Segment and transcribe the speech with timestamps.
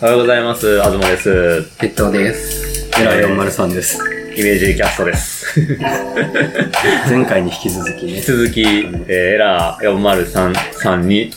[0.00, 0.82] おはようございます。
[0.82, 1.62] あずまです。
[1.78, 2.90] 鉄塔です。
[3.00, 3.98] エラ403です。
[4.36, 5.60] イメージキャストです。
[7.08, 8.22] 前回に引き続きね引き。
[8.22, 11.30] 続き、えー、エラー403さんに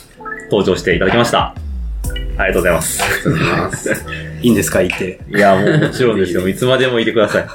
[0.50, 1.54] 登場していただきました。
[2.36, 3.02] ありがとうございます。
[3.02, 3.90] ありがとうございます。
[4.42, 4.82] いいんですか？
[4.82, 5.18] いて。
[5.34, 6.46] いや、もうもちろんですよ。
[6.48, 7.46] いつまでもいてください。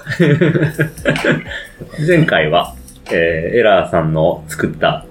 [2.08, 2.74] 前回は、
[3.12, 5.06] えー、エラーさんの作った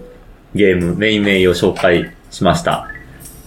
[0.57, 2.89] ゲーム、メインメイを紹介しました。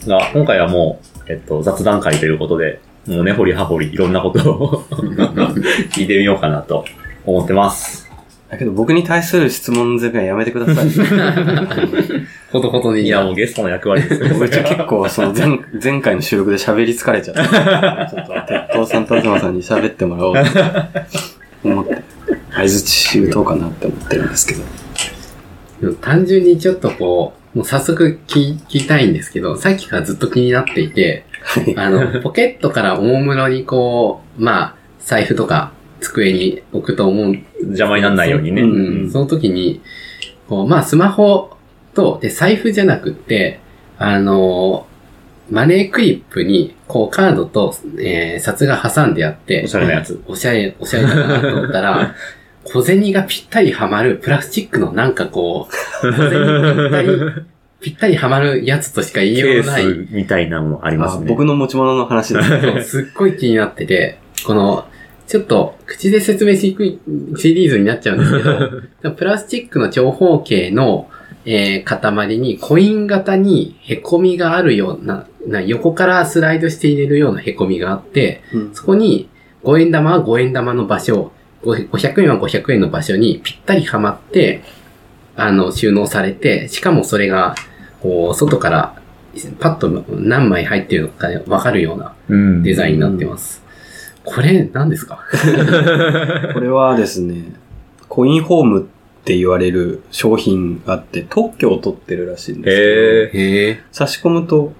[0.07, 4.83] が、今回はもう、えっと、雑談会ということで、もう根掘り葉掘りいろんなことを
[5.91, 6.85] 聞いてみようかなと
[7.25, 8.07] 思ってます。
[8.49, 10.89] だけど僕に対する質問攻めはやめてください。
[12.49, 13.01] ほどほどに。
[13.01, 14.29] いや、もうゲストの役割ですよ。
[14.33, 18.09] 僕ちょ結構その 前前回の収録で喋り疲れちゃった。
[18.09, 21.97] ちょっと、鉄道さんと東さんに喋ってもらおうと思って、
[22.55, 25.93] 合図し打とうかなって思ってるんですけど。
[26.01, 31.25] 単純にちょっとこう、もう早速聞きたいんですけど、さっきからずっと気になっていて、
[31.75, 38.61] あの、ポケットからおもむろにこう、まあ、財布とか机に置くと思うん邪魔にならないようにね。
[38.61, 39.81] ううん、その時に、
[40.47, 41.57] こう、まあ、スマホ
[41.93, 43.59] と、で、財布じゃなくって、
[43.97, 44.85] あの、
[45.49, 50.21] マネークリップに、こう、カードと、えー、札が挟んであって、おしゃれなやつ。
[50.27, 52.15] おしゃれ、おしゃれだなと思ったら、
[52.63, 57.09] 小銭がぴったりはまるプラスチックのなんかこう、小銭ぴったり、
[57.79, 59.83] ぴったりはまるやつとしか言いケーようがない。
[59.83, 61.25] スみたいなのもありますね。
[61.25, 62.49] あ僕の持ち物の話です。
[62.49, 64.85] そ うすっごい気になってて、この、
[65.27, 66.99] ちょっと、口で説明しにくい
[67.35, 68.43] シリーズになっちゃうんですけ
[69.09, 71.09] ど、 プラスチックの長方形の、
[71.45, 79.29] えー塊にコイン型に凹みがあるような、な横からスライドして入れるような凹みがあって、うんそこに
[79.63, 81.31] 5円玉は5円玉の場所、
[81.63, 84.61] ご500円は500円の場所にぴったりはまって、
[85.37, 87.55] あの、収納されて、しかもそれが、
[88.01, 88.95] こう、外から
[89.59, 92.63] パッと何枚入ってるのかわかるようなうん。
[92.63, 93.63] デザインになってます。
[94.25, 95.19] これ、何ですか？
[96.53, 97.53] これはですね、
[98.09, 98.83] コインホームっ
[99.23, 102.75] て言われる商品があって、特許を取ってるらしいんです
[103.37, 103.79] へけど。
[103.91, 104.73] 差し込むと、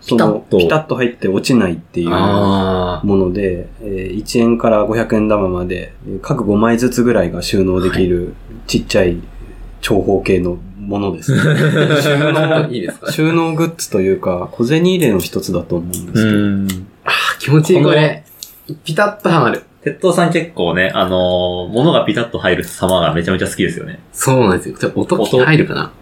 [0.00, 0.96] その、ピタッと。
[0.96, 8.34] 入って落ちないっていうあもので、えー1円から500円玉まで、えー各5枚ずつぐらいが収納できる
[8.66, 9.18] ちっちゃい
[9.80, 11.40] 長方形のものです、ね。
[11.40, 12.00] あ。
[12.02, 13.12] 収納いいですか？
[13.12, 16.68] 収納グッズというか、小銭入れの一つだと思うんですけど、うん。
[17.04, 18.24] あー気持ちいいこれ。
[18.84, 19.62] ピタッとはまる。
[19.82, 24.00] 鉄塔さん結構ね、あのー物がピタッと入る様がめちゃめちゃ好きですよね。
[24.12, 24.76] そうなんですよ。
[24.78, 25.92] ちょ音聞き入るかな？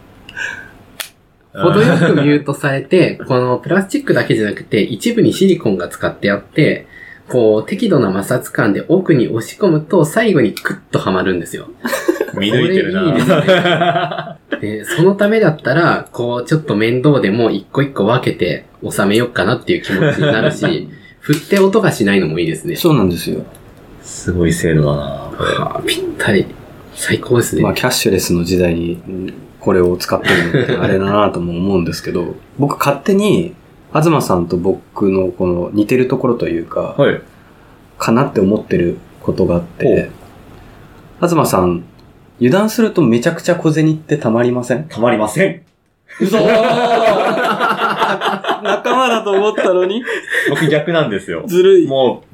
[1.55, 6.87] 程よくミュートされて、このプラスチックだけじゃなくて、一部にシリコンが使ってあって、
[7.29, 11.69] こう、適度な摩擦感で奥に押し込むと、最後にクッとはまるんですよ。
[12.39, 20.89] 見抜いてるないいですで、そのためだったら、こう、ちょっと面倒でも一個一個分けて収めようかなっていう気持ちになるし、
[21.21, 22.77] 振って音がしないのもいいですね。
[22.77, 23.45] そうなんですよ。
[24.03, 26.47] すごい精度だなはあ、ぴったり。
[26.95, 27.63] 最高ですね。
[27.63, 33.55] まあ、キャッシュレスの時代にうんこれを使ってるのって あれだなとも思うんですけど、僕勝手に、
[33.93, 37.21] 東さんと僕のこの似てるところというか、はい。
[37.99, 40.11] かなって思ってることがあっほて、
[41.21, 41.85] 東さん、
[42.41, 44.85] 油断するとめちゃくちゃ小銭ってたまりません？
[44.89, 45.63] たまりません。
[46.21, 46.47] 嘘 仲
[48.97, 50.03] 間だと思ったのに？
[50.51, 51.45] 僕逆なんですよ。
[51.47, 51.87] ずるい。
[51.87, 52.25] も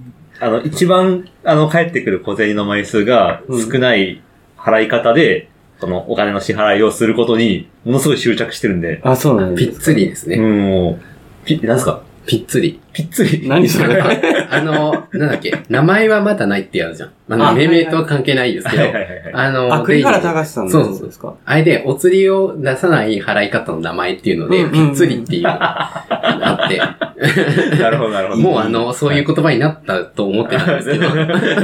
[0.41, 4.22] う、あの、一番、あの、返ってくる小銭の枚数が少ない
[4.59, 5.48] 払い方で、
[5.81, 9.81] そのお金の支払いをすることに、ものすごい執着してるんで、あ、そうなんぴっです。
[9.81, 10.36] つりですね。
[10.36, 10.98] うん、もう、
[11.47, 12.03] ピッ、なんすか？
[12.26, 12.80] ぴっつり。
[12.92, 13.48] ぴっつり。
[13.48, 14.00] 何それ
[14.50, 17.10] あの、なんだっけ、名前はまだないってやるじゃん。
[17.28, 19.30] あの、あ命名とは関係ないですけどはい、はいはいはい。
[19.32, 26.78] あの、あ、栗原で隆さんのそうそうですかあれで、お釣りを出さない払い方の名前っていうので、ぴっつりっていうのがあって、
[27.78, 28.41] なるほど、なるほど。
[28.41, 31.10] もうあの、そういう言葉になったと思ってたんですけど、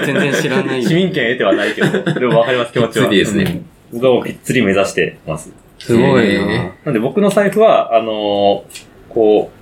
[0.04, 0.82] 全然知らない。
[0.82, 3.08] 市民権得てはないけど、でもわかります、気持ちは。
[3.08, 3.98] ぴっつりですねうん。
[3.98, 5.52] 僕はもうぴっつり目指してます。
[5.78, 9.59] すごいへななんで僕の財布は、あのーこう、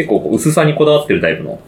[0.00, 1.60] 結構こう薄さにこだわってるタイプの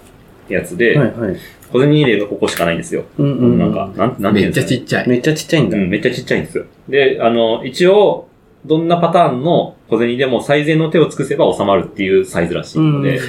[0.48, 1.36] やつで、はいはい。
[1.70, 3.04] 小銭入れがここしかないんですよ。
[3.18, 3.58] うんうんうん。
[3.58, 5.08] なんか、なん、なんていめっちうんですか、ね、ゃちっちゃい。
[5.08, 5.76] めっちゃちっちゃいんだ。
[5.76, 6.64] うん、めっちゃちっちゃいんですよ。
[6.88, 8.28] で、あの、一応、
[8.64, 13.20] どんなパターンの小銭でも最善の手を尽くせば収まるっていうサイズらしいので、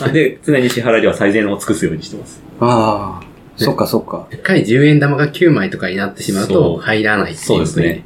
[0.00, 2.42] なん で、常に支払いでは最善を尽くすようにしてます。
[2.60, 3.26] ああ、
[3.56, 4.26] そっかそっか。
[4.30, 8.04] でっかい10円玉が9枚とかになってしまうそとう入らないっていうそうですね。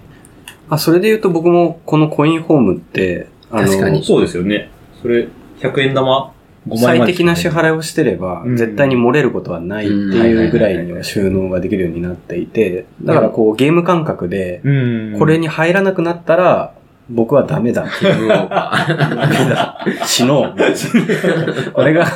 [0.68, 4.70] あ、それで言うと僕もこのコインホームって、確かにそうですよね。
[5.02, 5.28] それ、
[5.60, 6.31] 100円玉5枚
[6.76, 16.74] 最適な支払いをしてれば、うん絶対に漏れることはないっていうぐらいには収納ができるようになっていて、だからこうゲーム感覚で、うんこれに入らなくなったら、
[17.10, 18.28] 僕はダメだっていう。
[18.28, 18.86] ダ
[19.28, 19.84] メだ。
[20.06, 20.54] 死のう。
[21.72, 22.06] これが、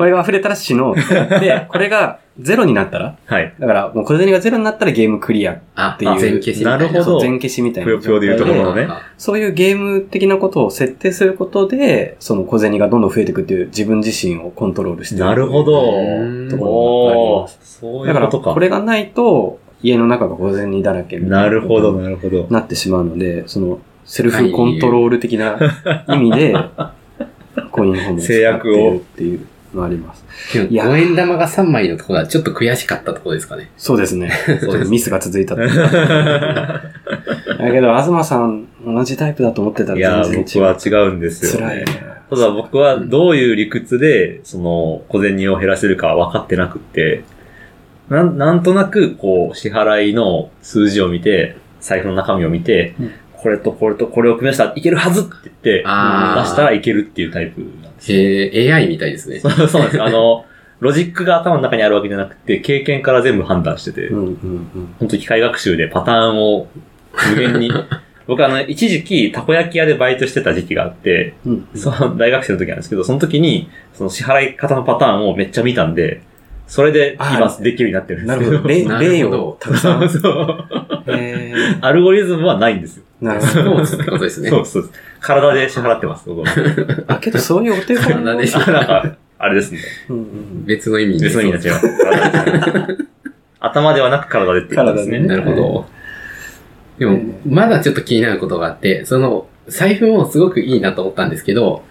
[0.00, 3.52] これが溢れたら死のうってなって、 これがゼロになったら、はい。
[3.60, 5.60] だからもう小銭がゼロになったらゲームクリア。
[5.74, 6.78] あ、っていう全消しみたいな。
[6.78, 15.82] なるほどそう全消しみたいなよぷよで言うところのねあそういうゲーム的なことを設定することで、その小銭がどんどん増えていくっていう自分自身をコントロールしていくなるほど。
[15.82, 17.58] うんところがありおす。
[17.80, 18.54] そういだから、うことか。
[18.54, 21.42] これがないと、家の中が小銭だらけみたいな。
[21.42, 21.92] なるほど、。
[21.92, 22.46] なるほど。
[22.48, 25.58] なってしまうので、その、セルフコントロール的な
[26.08, 26.54] 意味で、
[27.70, 29.46] コインホームを使っているっていう
[29.78, 30.24] あります。
[30.68, 33.70] いや5円玉が3枚のところがちょっと悔しかったところですかね。
[33.76, 34.32] そうですね。
[34.60, 35.54] ちょっとミスが続いた。
[35.56, 35.70] だ
[37.70, 40.74] けど、東さん、同じタイプだと思ってたいやら全ー、然違う。
[40.82, 41.84] 僕は違うんですよ、辛いね。
[42.30, 47.22] ただ僕はどういう理屈で、その、小銭を減らせるかは分かってなくって、
[48.08, 53.10] なん、なんとなく、こう、支払いの数字を見て、財布の中身を見て、うん
[53.42, 57.62] これとこれとこれを組み合わせたらいけるはずって言って、出したらいけるっていうタイプ
[58.08, 59.40] え、AI みたいですね。
[59.40, 60.02] そうなんです。
[60.02, 60.44] あの、
[60.80, 64.94] ロジックが頭の中にあるわけじゃなくて、経験から全部判断してて、うんうんうん。
[64.98, 66.68] 本当機械学習でパターンを
[67.30, 67.70] 無限に、
[68.26, 76.22] 僕あの、一時期、たこ焼き屋でバイトしてた時期があって、うんその大学生の時なんですけど、その時に、その支払い方のパターンをめっちゃ見たんで、
[76.70, 78.52] それであ今できるようになってるんですけど。
[78.62, 78.98] なるほど。
[79.00, 80.06] 例をたくさん。
[80.08, 80.64] そう。
[81.08, 81.52] へ
[81.82, 83.02] アルゴリズムはないんですよ。
[83.20, 83.50] ーなるほど。
[83.52, 84.50] スポーツってことですね。
[84.50, 84.94] そうそうです。
[85.20, 86.46] 体で支払ってます、僕は
[87.08, 89.80] あ、けどそういうお手本体であなんか、あれですね。
[90.10, 91.24] うんうん別の意味で。
[91.24, 92.98] 別の意味になっちゃいます。
[93.58, 95.18] 頭ではなく体でっていうことですね。
[95.18, 95.86] なるほど。
[97.00, 101.82] でも、まだちょっと気になることがあって、その、財布もすごくいいなと思ったんですけど、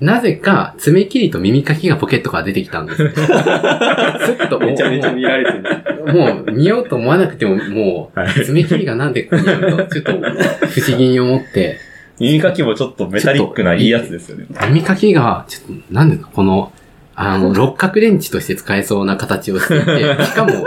[0.00, 2.98] なぜか、爪切りと耳かきがポケットから出てきたんです。
[3.12, 6.14] ちょっと、めちゃめちゃ見られてる。
[6.14, 11.78] もう、見ようと思わなくても、もはう、爪切りがなんでここにあると、ちょっと、不思議に思って、
[12.18, 14.46] 耳かきもちょっとメタリックないいやつですよね。
[14.68, 16.72] 耳かきが、ちょっと、なんでこの、
[17.14, 20.64] あの、六角レンチとして使えそうな形をしていて、しかも、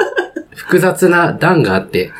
[0.56, 2.12] 複雑な段があって、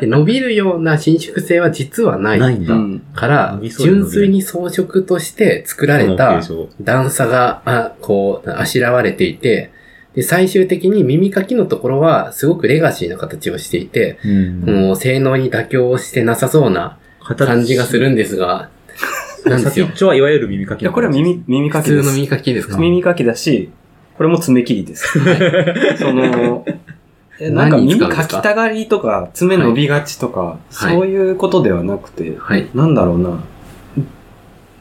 [0.00, 2.74] で伸びるような伸縮性は実はないないんだ。
[2.74, 6.40] うんから純粋に装飾として作られた
[6.80, 9.70] 段差が、あこう、あしらわれていて、
[10.14, 16.98] で、最終的に耳かきのところはすごくレガシーな形をしていて、うんもう性能に妥協してなさそうな
[17.36, 18.68] 感じがするんですが、
[19.46, 19.96] なんですよ先っ。
[19.96, 21.96] ちょはいわゆる耳かきこれは耳、耳かきです。
[21.96, 22.78] 普通の耳かきですか？
[22.78, 23.70] 耳かきだし、
[24.16, 25.18] これも爪切りです。
[25.98, 26.64] その、
[27.40, 28.08] えなんか耳か？
[28.08, 32.68] かきたがりとか、爪伸びがちとか、はいそういうことではなくて、はい。
[32.74, 33.42] なんだろうな。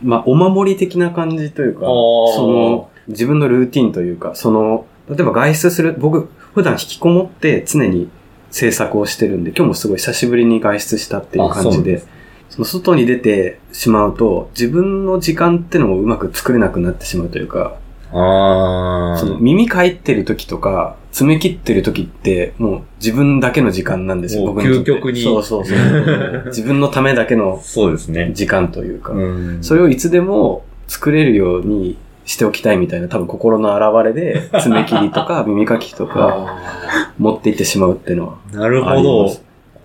[0.03, 8.09] まあ、お守り的な感じというか、その、自分のルーティンというか、その、例えば外出する、僕、普段引きこもって常に
[8.51, 12.03] 制作をしてるんで、今日もすごい久しぶりに外出したっていう感じで、
[12.49, 17.77] その外に出てしまうと、自分の時間ってのもうまく作れなくなってしまうというか、
[18.13, 25.77] あその耳かいてる時とか、爪切ってる時って、もう自分だけの時間なんですよ、僕に究極にそうそうそう。
[26.47, 28.31] 自分のためだけのそうですね。
[28.33, 38.33] 時間というか、うんそれをいつでも作れるようにしておきたいみたいな多分心の表れで、爪切りとか 耳かきとかあ持って行ってしまうっていうのは。
[38.53, 39.31] なるほど。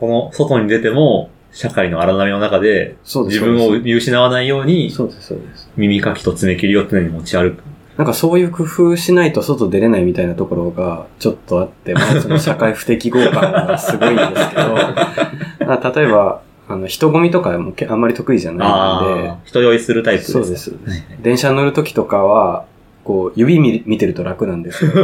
[0.00, 2.96] この外に出ても、社会の荒波の中で。
[3.04, 5.70] 自分を見失わないように、そうです、そうです。
[5.76, 7.62] 耳かきと爪切りを常に持ち歩く。
[7.98, 14.74] なんかそういう工夫しないと外出れないみたいなところがちょっとあって、まあその社会不適合感がすごいんですけど、
[15.66, 20.32] まあ例えば、あの、人混みとかもけあんまり得意じゃないので人酔いするタイプです。
[20.32, 20.70] そうです。
[20.70, 20.78] はい
[21.22, 22.66] 電車乗るときとかは、
[23.02, 24.92] こう、指見見てると楽なんですよ。
[24.92, 24.98] ー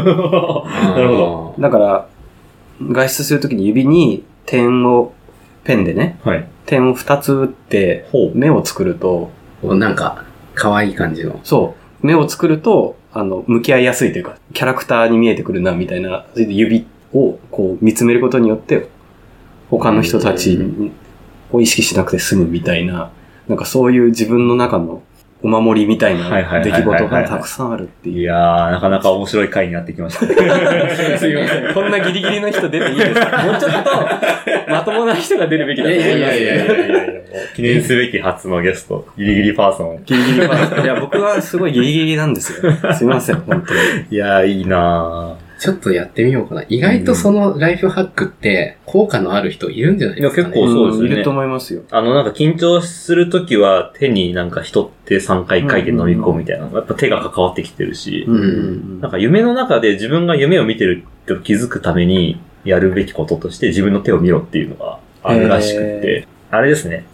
[0.94, 1.54] なるほど。
[1.58, 2.06] だから、
[2.80, 5.12] 外出するときに指に点を、
[5.64, 6.46] ペンでね、はい。
[6.66, 8.06] 点を2つ打って。
[8.34, 9.30] 目を作ると、
[9.62, 10.22] こうなんか、
[10.54, 11.40] 可愛い感じの。
[11.42, 18.88] そう、目を作ると、あの、向き合いやすいというか、キャラクターに見えてくるな、みたいな、それで指をこう見つめることによって、
[19.70, 20.58] 他の人たち
[21.50, 23.11] を意識しなくて済むみたいな、
[23.49, 25.02] なんかそういう自分の中の
[25.44, 26.30] お守りみたいな
[26.62, 28.20] 出来事がたくさんあるっていう。
[28.20, 30.34] いやー、なかなか面白い回になってきましたね。
[31.18, 31.74] すいません。
[31.74, 33.42] こんなギリギリの人出ていいですか？
[33.42, 36.18] もうちょっと、まともな人が出るべきだと思います。
[36.18, 37.12] いやいやいやいやいや
[37.54, 40.02] 記念すべき初のゲスト、ギリギリパーソン。
[40.06, 42.72] ギリギリはいや、僕はすごいギリギリなんですよ。
[42.94, 43.80] すいません、本当に。
[44.10, 45.33] いやー、いいな
[45.64, 46.64] ちょっとやってみようかな。
[46.68, 50.50] 意外とそのライフハックって効果のある人いるんじゃないですか、ね。
[50.50, 51.83] いや結構そうですよねんいると思いますよ。
[51.90, 56.66] あの、なんか緊張するときは手になんか人って3回書いて飲み込むみたいな。
[56.66, 67.06] やっぱ手が関わってきてるし、んなんか夢の中で自分が夢を見てるって気づくためにやるべきこととして自分の手を見ろっていうのがあるらしくって、あれですね。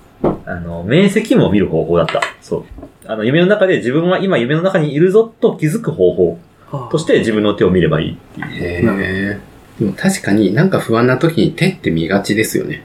[0.44, 2.20] あの、面積も見る方法だった。
[2.40, 2.64] そう。
[3.06, 6.40] あの、夢の中で自分は今夢の中にいるぞと気づく方法
[6.90, 9.00] として自分の手を見ればいいっていう。
[9.00, 9.40] へえ。
[9.78, 12.84] でも確かになんか不安な時に手って見がちですよね。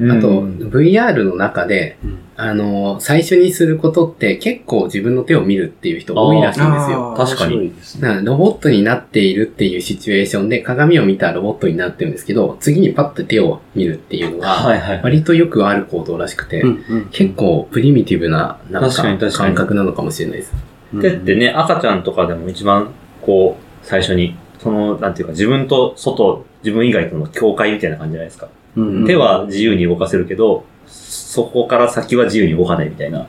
[0.00, 7.14] あと、うん VR の中で、うんあの、最初にすることって結構自分の手を見るっていう人多いらしいんですよ。
[7.16, 15.00] 確かにからロボットになっているっていうシチュエーションで鏡を見たらロボットになってるんですけど、次にパッと手を見るっていうのが。
[15.04, 16.64] 割とよくある行動らしくて、
[17.12, 20.52] 結構プリミティブな、なん確か感覚なのかもしれないです。
[21.00, 22.90] 手ってね、赤ちゃんとかでも一番、
[23.22, 28.48] こう、最初に、その、なんていうか、自分と外、自分以外との境界みたいな感じじゃないですか。
[28.76, 33.26] うんうん手は自由に動かせるけど、そこから先は自由に動かないみたいな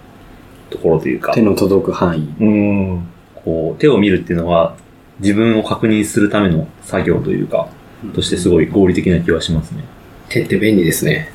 [0.70, 2.36] ところというか手、の届く範囲。
[2.40, 3.08] うん。
[3.36, 4.76] こう、手を見るっていうのは、
[5.20, 7.68] 自分を確認するための作業というか、
[8.14, 9.84] としてすごい合理的な気はしますね。
[10.30, 11.32] 手って便利ですね。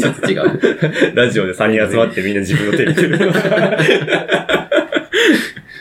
[0.00, 0.60] ちょっと違う。
[1.14, 3.18] ラジオで3人集まってみんな自分の手見てる。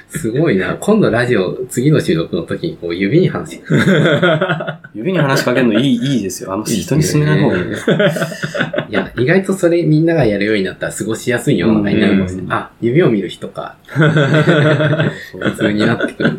[0.09, 0.75] すごいな。
[0.75, 3.63] 今度ラジオ、次の収録の時にこう指に話す。
[4.95, 6.53] 指に話しかけるのいい、いいですよ。
[6.53, 7.75] あんま人に勧めない方がいいね。
[8.89, 12.57] いや、意外とそれみんながやるようになったら過ごしやすい世の中になるかもしれうんない。
[12.59, 13.75] あ、指を見る人か。
[13.87, 16.31] 普通になってくる。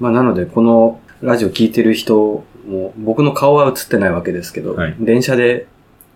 [0.00, 5.66] まあなので、このラジオ聞いてる人も、僕の顔は映ってないわけですけど、はい電車で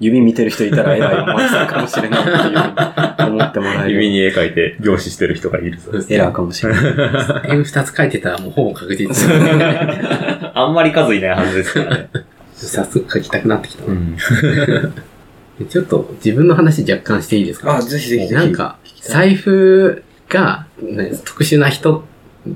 [0.00, 3.93] 指見てる人いたら偉いお前さんかもしれないっていう思ってもらえる。
[3.95, 6.14] 指に絵描いて凝視してる人がいるそうです。
[6.14, 6.78] エラーかもしれな
[7.45, 7.49] い。
[7.49, 9.09] 点二つ書いてたらもうほぼ確実。
[10.55, 12.11] あんまり数いないはずですからね。
[12.55, 13.93] 早速書きたくなってきたな。
[13.95, 14.17] ん。
[15.69, 17.76] ちょっと自分の話若干していいですか？
[17.76, 18.33] あ、ぜひぜひ。
[18.33, 22.05] なんか、財布が、ね、特殊な人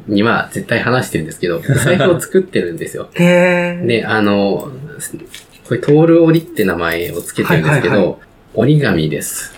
[0.06, 3.08] には絶対話してるんですけど、 財布を作ってるんですよ。
[3.14, 3.86] へー。
[3.86, 4.70] で、あの、
[5.72, 8.18] これ、トール折りって名前をつけてるんですけど、はいはいは
[8.54, 9.54] 折り紙です。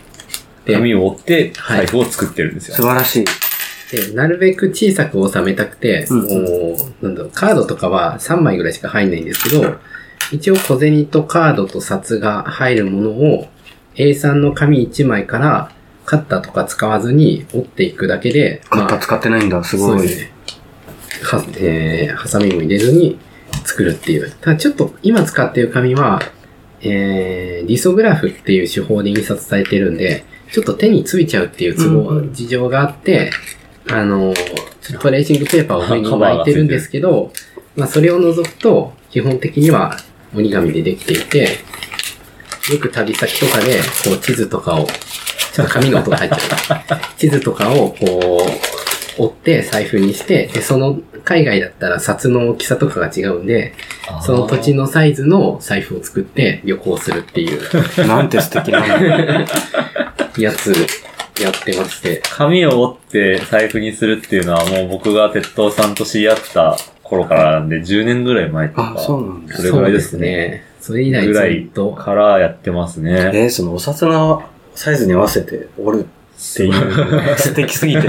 [0.64, 2.76] で紙を折って財布を作ってるんですよ。
[2.76, 3.24] 素晴らしい。
[3.90, 9.74] で、なるべく小さく収めたくて、うんもうなんだろう、カードとかは3枚ぐらいしか入んないんですけど、
[10.30, 13.48] 一応小銭とカードと札が入るものを
[13.96, 15.72] A3 の紙1枚から
[16.04, 19.98] カッターとか使わずに折っていくだけで、カッター使ってないんだ、すごい。
[19.98, 20.32] そうですね。
[21.24, 23.18] は、えー、ハサミも入れずに
[23.74, 24.30] 作るっていう。
[24.30, 26.20] ただちょっと今使ってる紙は、
[26.80, 33.32] えー、リソグラフっていう手法で印刷されてるんで、ちょっと手についちゃうっていう都合、うん事情があって、
[33.90, 37.32] あの、ちょっとトレーシングペーパーを上に巻いてるんですけど、
[37.74, 39.96] まあそれを除くと、基本的には
[40.34, 41.48] 折り紙でできていて、
[42.72, 44.86] よく旅先とかで、こう地図とかを、
[45.52, 46.36] ちょっと紙の音が入っちゃ
[46.76, 47.18] う。
[47.18, 53.74] 地図とかをこう、折って財布にして、で、その海外だったら札の大きさとかが違うんで、
[54.22, 57.60] その土地のサイズの財布を作って旅行するっていう
[58.06, 58.84] なんて素敵な。
[60.36, 60.72] やつ
[61.40, 62.20] やってまして。
[62.24, 69.56] 紙を折って財布にするっていうのはもう僕が鉄道さんと知り合った頃からなんで10年ぐらい前とかあ、そうなんだ。
[69.56, 70.64] それぐらいですね。
[70.80, 71.92] それ以来ぐらいずっと。
[71.92, 73.30] からやってますね。
[73.32, 74.42] えー、そのお札の
[74.74, 76.06] サイズに合わせて折る
[76.36, 77.38] っていう。
[77.38, 78.08] 素敵すぎて、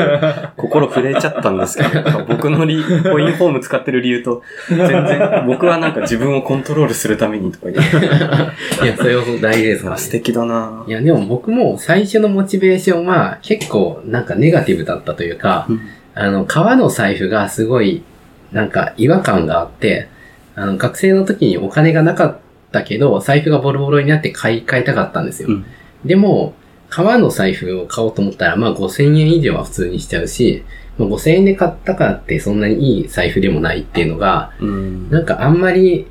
[0.58, 9.84] 心震えちゃったんですけど、僕のリコインフォーム使ってる理由と、全然、僕はなんか自分をコントロールするためにとか言って、いや、それは大事です。
[9.84, 10.84] かね素敵だな。
[10.88, 15.82] いや、でも僕も最初のモチベーションは結構なんかネガティブだったというか、うん。
[16.14, 18.04] あの、革の財布がすごい
[18.52, 20.08] なんか違和感があって、
[20.56, 22.38] あの、学生の時にお金がなかっ
[22.72, 25.50] たけど、財布がボロボロになって買い替えたかったんですよ。
[25.50, 25.66] うん。
[26.06, 26.54] でも、
[26.96, 30.64] 革の財布を買おうと思ったら、まあ5000円以上は普通にしちゃうし、
[30.98, 36.08] まあ、5000円で買ったからってそんなにいい財布でもないっていうのが、うんなんかあんまり、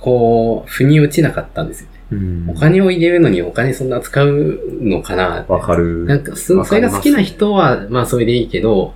[0.00, 1.92] こう、腑に落ちなかったんですよね。
[2.12, 6.06] うんお金を入れるのにお金そんな使うのかなわかる。
[6.06, 8.94] なんかそ、それが好きな人は、まあそれでいいけど、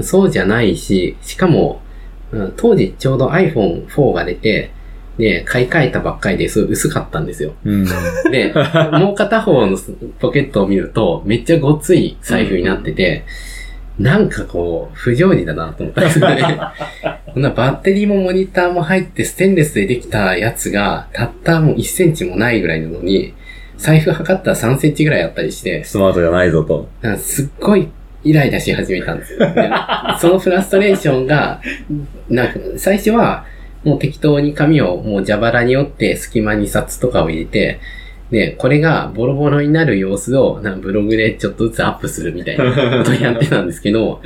[0.00, 1.82] そうじゃないし、しかも、
[2.30, 4.70] うん当時ちょうど iPhone4 が出て、
[5.18, 7.52] で、買い替えたばっかりですごい薄かったんですよ。
[7.64, 7.84] うん。
[8.30, 8.54] で、
[8.92, 9.76] もう片方の
[10.20, 13.24] ポケットを見ると、めっちゃごっつい財布になってて、
[13.98, 16.60] なんかこう、不条理だなと思ったんですよね。
[17.34, 23.34] こんなバッテリーもモニターも入ってステンレスでできたやつが、たったもう1センチもないぐらいなのに、
[23.76, 26.88] 財布測ったら3センチぐらいあったりして、スマートじゃないぞと。
[27.16, 27.88] すっごい
[28.22, 29.38] イライラし始めたんですよ。
[29.38, 29.70] で
[30.20, 31.60] そのフラストレーションが、
[32.28, 33.44] なんか最初は
[33.84, 37.80] もう適当に紙をもう蛇腹に折って隙間に札とかを入れて、
[38.30, 42.64] で、これがボロボロになる様子をなんかブログでちょっとずつアップするみたいな
[43.02, 44.20] ことをやってたんですけど、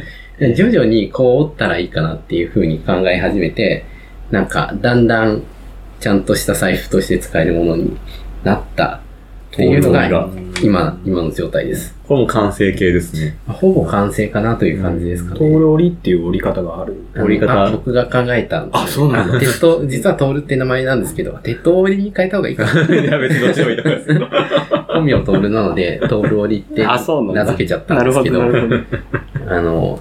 [0.56, 3.84] 徐々にこう折ったらいいかなっていう風に考え始めて、
[4.30, 5.42] なんかだんだん
[6.00, 7.96] ちゃんとした財布として使えるものに
[8.42, 9.00] なった
[9.52, 10.30] っていうのが
[10.62, 11.94] 今、今の状態です。
[12.08, 13.36] これも完成形ですね。
[13.46, 15.38] ほぼ完成かなという感じですかね。
[15.38, 17.04] トール折りっていう折り方がある。
[17.16, 22.80] 折り方あ僕が考えたんです、あそうなんだあ鉄塔、実はトールって名前なんですけど、鉄塔折りに変えた方がいいかな。
[22.96, 24.26] いや、別にどっちでもいいと思いますけど。
[24.88, 28.42] 本名トールなので、トール折りって名付けちゃったなんですけど。
[28.42, 29.98] あの、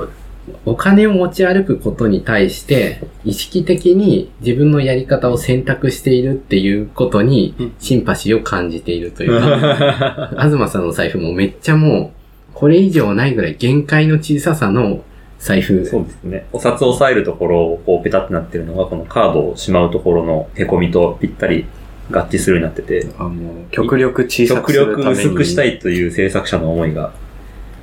[0.65, 12.13] お金を持ち歩くことに対して、意識的に自分のやり方を選択しているっていうことにうん、シンパシーを感じているというか、 東さんの財布もめっちゃも
[12.53, 15.01] う、これ以上ないぐらい限界の小ささの
[15.39, 15.83] 財布。
[15.85, 16.45] そうですね。
[16.51, 21.65] お札を押さえるところをこうペタってなってるのが、このカードをしまうところの凹みとぴったり
[22.11, 25.15] 合致するようになってて、あ、もう、極力小さく極するために。
[25.15, 27.13] 力薄くしたいという制作者の思いが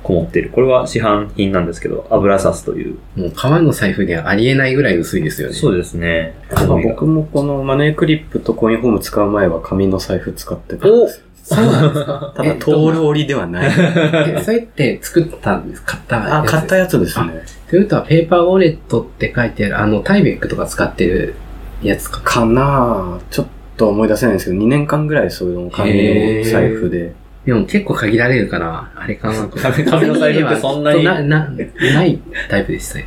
[0.09, 0.49] こもっている。
[0.49, 2.97] これは市販品なんですけど、油サスという。
[3.15, 5.53] もう革の財布ではありえないぐらい薄いですよね。
[5.53, 6.33] そうですね。
[6.51, 11.25] まあ僕もこのマネークリップとコインホーム使う前は紙の財布使ってたんですよ。
[11.43, 12.33] そうなんですか？
[12.37, 13.69] ただ、トール折りではない。
[14.35, 17.25] えそれって作ったんです買ったやつあ、買ったややつですね。
[17.45, 17.57] つ。
[17.69, 21.35] ということは、ペーパーウォレットって書いてある、あの、タイベックとか使ってる
[21.83, 22.21] やつか？
[22.23, 23.33] かなぁ。
[23.33, 23.47] ちょっ
[23.77, 27.13] と思い出せないんですけど、2年間ぐらいそういうの紙の財布で。
[27.45, 29.47] でも結構限られるから、あれかな。
[29.49, 32.19] 紙紙の財布ってそんなにな、な、ない
[32.49, 33.05] タイプでしたよ。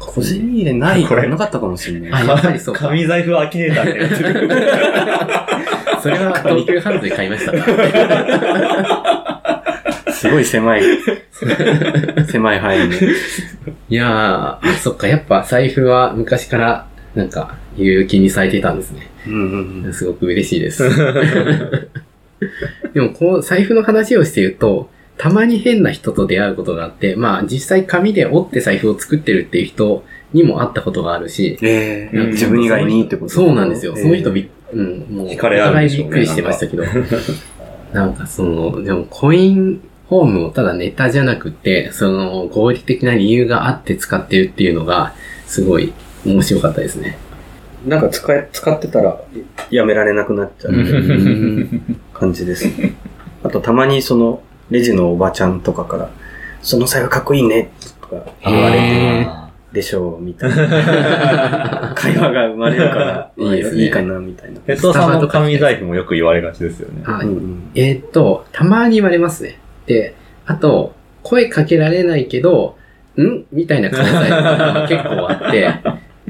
[0.00, 2.12] 小銭入れないこれなかったかもしれない。
[2.12, 6.00] あやっぱりそうか紙財布アキネーターって。
[6.02, 7.52] それは東急ハンズで買いました。
[10.12, 10.82] すごい狭い、
[12.28, 12.96] 狭い範囲で。
[13.88, 19.10] いやー、あそっか、やっぱ財布は昔から、なんか、有気にされてたんですね。
[19.26, 19.94] うんうんうん。
[19.94, 20.84] すごく嬉しいです。
[22.94, 33.32] でも、こう、財布の話をしていると、たまに変な人と出会うことがあって、まあ、実際紙で折って財布を作ってるっていう人にも会ったことがあるし、ええうん自分以外にってこと？
[33.32, 33.94] そうなんですよ。
[33.96, 36.84] その人びうん、もう、お互いびっくりしてましたけど。
[37.92, 45.14] なんかその、でもコインホームをただネタじゃなくて、その合理的な理由があって使ってるっていうのが、
[45.46, 45.92] すごい
[46.24, 47.18] 面白かったですね。
[47.86, 49.20] なんか使え、使ってたら
[49.70, 50.72] やめられなくなっちゃう
[52.12, 52.68] 感じです。
[53.42, 56.10] あとたまにその、レジのおばちゃんとかから、
[56.62, 59.26] その財布かっこいいねとか言われて、へ
[59.72, 64.60] でしょう、みたいな会話が生まれるから、いいねいいかな、みたいな。
[64.66, 67.02] ヘッドさんの紙財布もよく言われがちですよね。
[67.06, 69.58] あうんうんえーっと、たまに言われますね。
[69.86, 70.14] で、
[70.44, 72.76] あと、声かけられないけど、
[73.16, 73.44] ん？
[73.52, 75.74] みたいな感じが結構あって、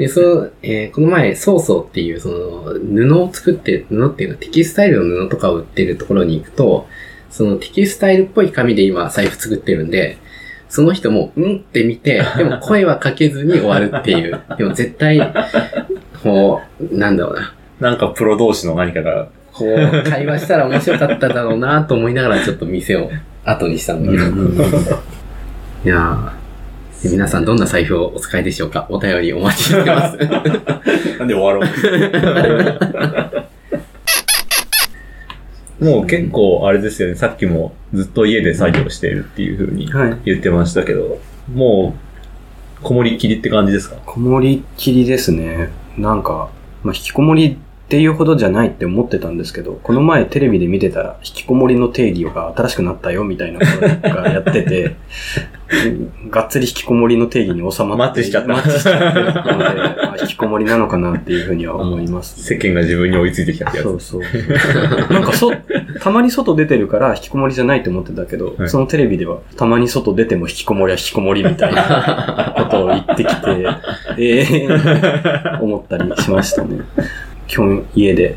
[0.00, 2.72] で、その、えーこの前、ソーソーっていう、その、
[3.06, 6.88] 布を作ってる、布っていうのはテキスタイルの布とかを売ってるところに行くと、
[7.28, 10.16] そのテキスタイルっぽい紙で今財布作ってるんで、
[10.70, 14.40] その人も、んって見て、 でも声はかけずに終わるっていう。
[14.56, 15.20] でも絶対、
[16.22, 17.52] こう、なんだろうな。
[17.78, 23.10] なんかプロ同士の何かが、こう、会話したら面白かっただろうなと思いながらちょっと店を
[23.44, 24.24] 後にしたんだけど。
[25.84, 26.39] いやーで
[27.02, 28.86] 皆さんどんな財布をお使いでしょうか？
[28.90, 30.16] お便りお待ちしてます。
[31.18, 31.62] なんで終わろ
[35.80, 35.84] う？
[35.84, 40.16] もう結構あれですよね、さっきもずっと家で作業しているっていう風にはい。
[40.26, 41.18] 言ってましたけど、
[41.54, 41.94] も
[42.78, 43.96] う、こもりっきりって感じですか？
[44.04, 45.70] こもりっきりですね。
[45.96, 46.50] なんか、
[46.82, 47.56] まあ、引きこもりっ
[47.88, 54.96] ていうほどじゃないって思ってたんですけど、この前テレビで見てたら、引きこもりの定義が新しくなったよみたいなことがやってて、う ん
[56.30, 59.40] がっつり引きこもりの定義に収まって、マッチしちゃったマッチしちゃってるので、
[60.00, 63.86] あ引きこもりなのかなっていうふうには思います、世間が自分に追いついてきたってやつ。
[63.86, 64.22] そうそう。
[65.12, 65.52] なんかそ、
[66.00, 73.66] たまに外出てるから引きこもりじゃないと思ってたけど、はいそのテレビではたまに外出ても引きこもりは引きこもりみたいなことを言ってきて、
[74.18, 74.68] ええ
[75.60, 76.80] 思ったりしましたね。
[77.46, 78.36] 基本家で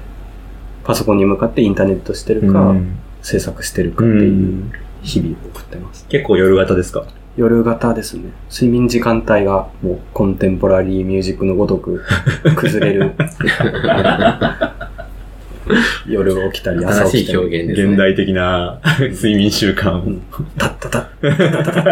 [0.83, 6.05] パソコンに向かってインターネットしてるか、うん制作してるかうっていうん日々を送ってます。
[6.09, 7.05] 結構夜型ですか？
[7.35, 8.31] 夜型ですね。
[8.51, 12.03] 睡眠時間帯がもうコンテンポラリーミュージックのごとく
[12.55, 13.11] 崩れる。
[16.07, 17.37] 夜起きたり朝新しい起きたり。
[17.39, 17.89] 表現ですね。
[17.89, 20.03] 現代的な睡眠習慣を。
[20.57, 21.83] タッタタッ、タッタタッ、タッ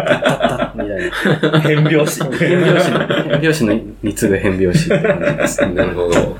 [0.58, 1.60] タッ、みたいな。
[1.62, 2.24] 変拍子。
[2.38, 3.74] 変拍子の、変拍子の
[4.04, 5.66] に次ぐ変拍子って感じです。
[5.74, 6.38] なるほど。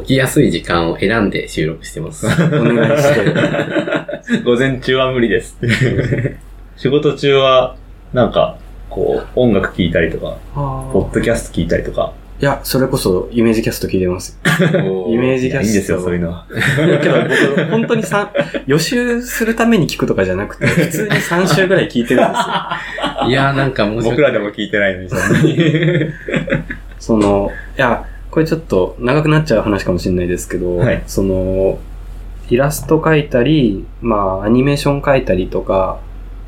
[0.00, 2.26] 起きやすい時間を選んで収録してます。
[2.26, 2.28] お
[2.62, 4.42] 願いして。
[4.44, 5.58] 午前中は無理です。
[6.76, 7.76] 仕事中は、
[8.12, 8.56] なんか、
[8.88, 12.12] こう、音楽聴いたりとか、ポッドキャスト聞いたりとか。
[12.40, 14.38] いや、それこそイメージキャスト聞いてます。
[14.44, 15.66] イメージキャスト。
[15.66, 16.46] いいんですよ、そういうのは。
[16.48, 18.30] けど僕、本当に三
[18.66, 22.38] 予習するために聞くとかじゃなくて、普通に3週ぐらい聞いてるんです
[23.24, 23.28] よ。
[23.28, 24.10] いやーなんか面白い。
[24.12, 25.56] 僕らでも聞いてないのに、そんなに。
[27.00, 31.78] その、いや、これちょっと長くなっちゃう話かもしれないですけど、はいその、
[32.50, 35.98] イラスト描いたり、まあ、アニメーション描いたりとか、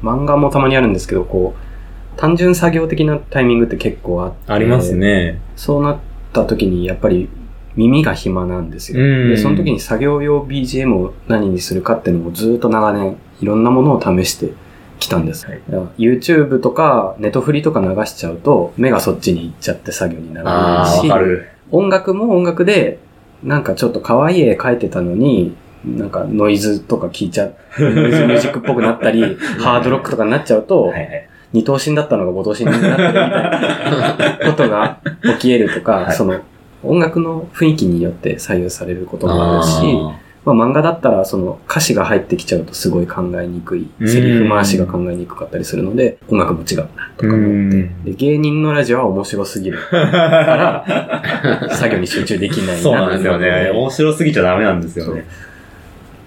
[0.03, 4.53] 漫画もたまにあるんですけど、こう、単純作業的なタイミングって結構あって。
[4.53, 4.95] あります。
[4.95, 5.41] ね。
[5.57, 5.99] そうなっ
[6.33, 7.29] た時に、やっぱり
[7.77, 9.03] 耳が暇なんですよ。
[9.03, 14.53] うんで、その時に作業用 BGM を何にするかっていうのをずっと長年、いろんなものを試して
[14.99, 15.47] きたんです。
[15.47, 15.61] はい
[15.99, 21.11] YouTube とか、ネトフリとか流しちゃうと、目がそっちに行っちゃって作業にならないし。
[21.71, 22.99] 音楽も音楽で、
[23.45, 29.23] なんかちょっと可愛い絵描いてたのに、なんかノイズとか聞いちゃう、ノイズミュージックっぽくなったり、
[29.59, 31.29] ハードロックとかになっちゃうと、はいはい。
[31.53, 33.31] 二等身だったのが五等身になってるみたい
[34.41, 36.41] なことが起き得るとか、はいその
[36.83, 46.85] 音楽の雰囲気によって左右されることもあるし、あまあ漫画だったらその歌詞が入ってきちゃうとすごい考えにくい、うんセリフ回しが考えにくかったりするので、音楽も違うな
[47.19, 47.77] とか思って。
[47.77, 48.05] ん。
[48.05, 53.71] で芸人のラジオは面白すぎるから、 作業に集中できないなそうなんですよね。
[53.75, 55.27] 面白すぎちゃダメなんですよね。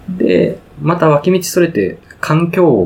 [0.09, 2.81] で、また脇道それて環境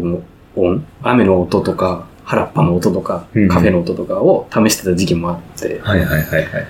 [0.56, 6.68] 音、雨の音とか、原っぱの音とか、うんカフェの音とかを試してた時期もあって、はいはいはいはい。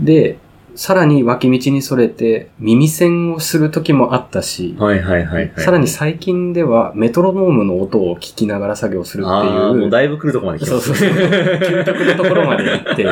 [0.00, 0.38] で、
[0.76, 5.52] さらに脇道にそれて耳栓をする時もあったし、はいはいはいはい。
[5.56, 10.66] さらに最近ではメトロノームの音を聞きながら作業するっていう、もうだいぶ来るとこまで来た。
[10.72, 13.06] そうそうそう、究極のところまで行って、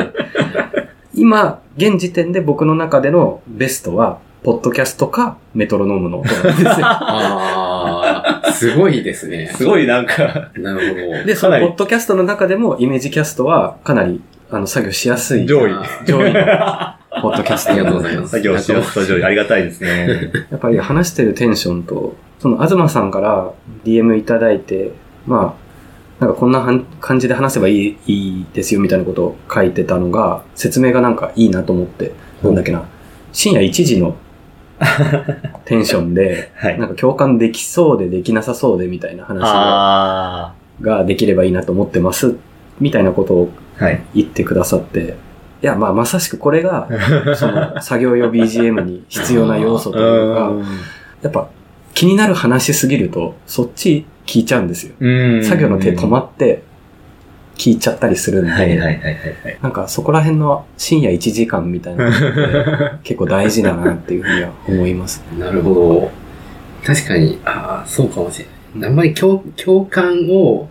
[1.15, 6.69] 今、現時点で僕の中でのベストは、ポッドキャストかメトロノームの音なんですよ。
[6.85, 9.51] ああ、すごいですね。
[9.55, 11.25] すごいなんか、なるほど。
[11.25, 15.71] で、そのポッドキャストの中でもイメージキャストはかなりあの作業しやすい上位。
[16.05, 16.41] 上位の
[17.23, 19.23] ポッドキャストありがとうございます作業しやすさ上位。
[19.23, 20.31] ありがたいですね。
[20.51, 23.49] やっぱり話してるテンションと、その東さんから
[23.83, 24.91] DM いただいて、
[25.25, 25.55] ま
[26.19, 32.11] あ、なんかこんなはん感じで話せばいいいいですよみたいなことを書いてたのが、説明がなんかいいなと思って、
[32.43, 32.83] なんだっけな、
[33.33, 34.15] 深夜1時の
[35.65, 42.35] テンションで、はいなんか共感できそうでできなさそうでみたいな話ができればいいなと思ってます、
[42.79, 43.51] みたいなことを。
[44.13, 45.15] 言ってくださって、
[45.61, 46.87] いや、まあまさしくこれが、
[47.35, 50.51] その作業用 BGM に必要な要素というか、
[51.21, 51.49] やっぱ
[51.93, 54.95] 気になる話すぎると、そっち聞いちゃうんですよ。
[54.99, 56.63] うん作業の手止まって
[57.55, 59.57] 聞いちゃったりするんで、はいはいはいはいはい。
[59.61, 65.23] なんかそこら辺の深夜1時間みたいなの 結構大事だなっていうふうには思います。
[65.39, 66.11] なるほど。
[66.85, 68.45] 確かに、ああ、そうかもしれ
[68.79, 68.89] ない。
[68.89, 70.69] あんまり共共感を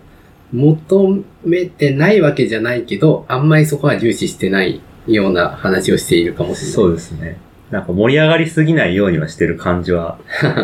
[0.53, 6.73] 求めてないわけじゃないけど、あんまりそこは重視してないような話をしているかもしれない。
[6.73, 7.37] そうですね。
[7.71, 10.19] なんか盛り上がりすぎないようにはしてる感じは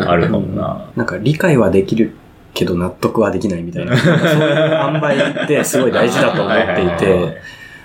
[0.06, 0.90] あるかもな。
[0.96, 2.12] なんか理解はできる
[2.54, 7.38] けど納得はできないみたいな、そういう塩梅ってすごい大事だと思っていて、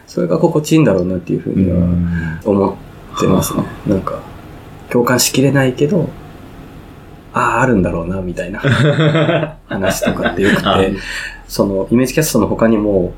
[0.05, 0.79] それが心地いい。
[0.79, 1.77] んだろうなっていうふうには
[2.45, 2.77] 思
[3.15, 3.63] ってますね。
[3.85, 4.21] なんか、
[4.89, 6.09] 共感しきれないけど、
[7.33, 8.59] ああ、あるんだろうな、みたいな。
[9.67, 10.93] 話とかってよくあて、
[11.47, 13.13] その、イメージキャストの他にも、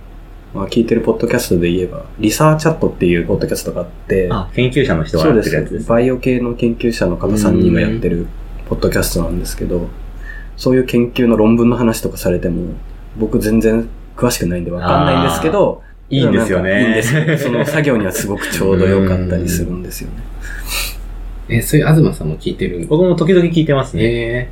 [0.54, 5.90] まあ、聞いてるポッドキャストで言えば、リサーチャットっていうポッドキャストがあって、あ、研究者の人がやってるやつですす。。
[5.90, 8.28] バイオ系の研究者の方3人がやってる
[8.68, 9.88] ポッドキャストなんですけど、
[10.60, 12.74] そういう研究の論文の話とかされても、
[13.18, 16.84] 僕全然詳しくないんでわかんないんですけど、いいんですよね。
[16.84, 17.38] いいんですよ。
[17.38, 20.16] その作業にはすごくちょうど良かったりするんですよね。
[21.48, 24.04] え、そういう東さんも聞いてるんです僕も時々聞いてますね。
[24.04, 24.50] え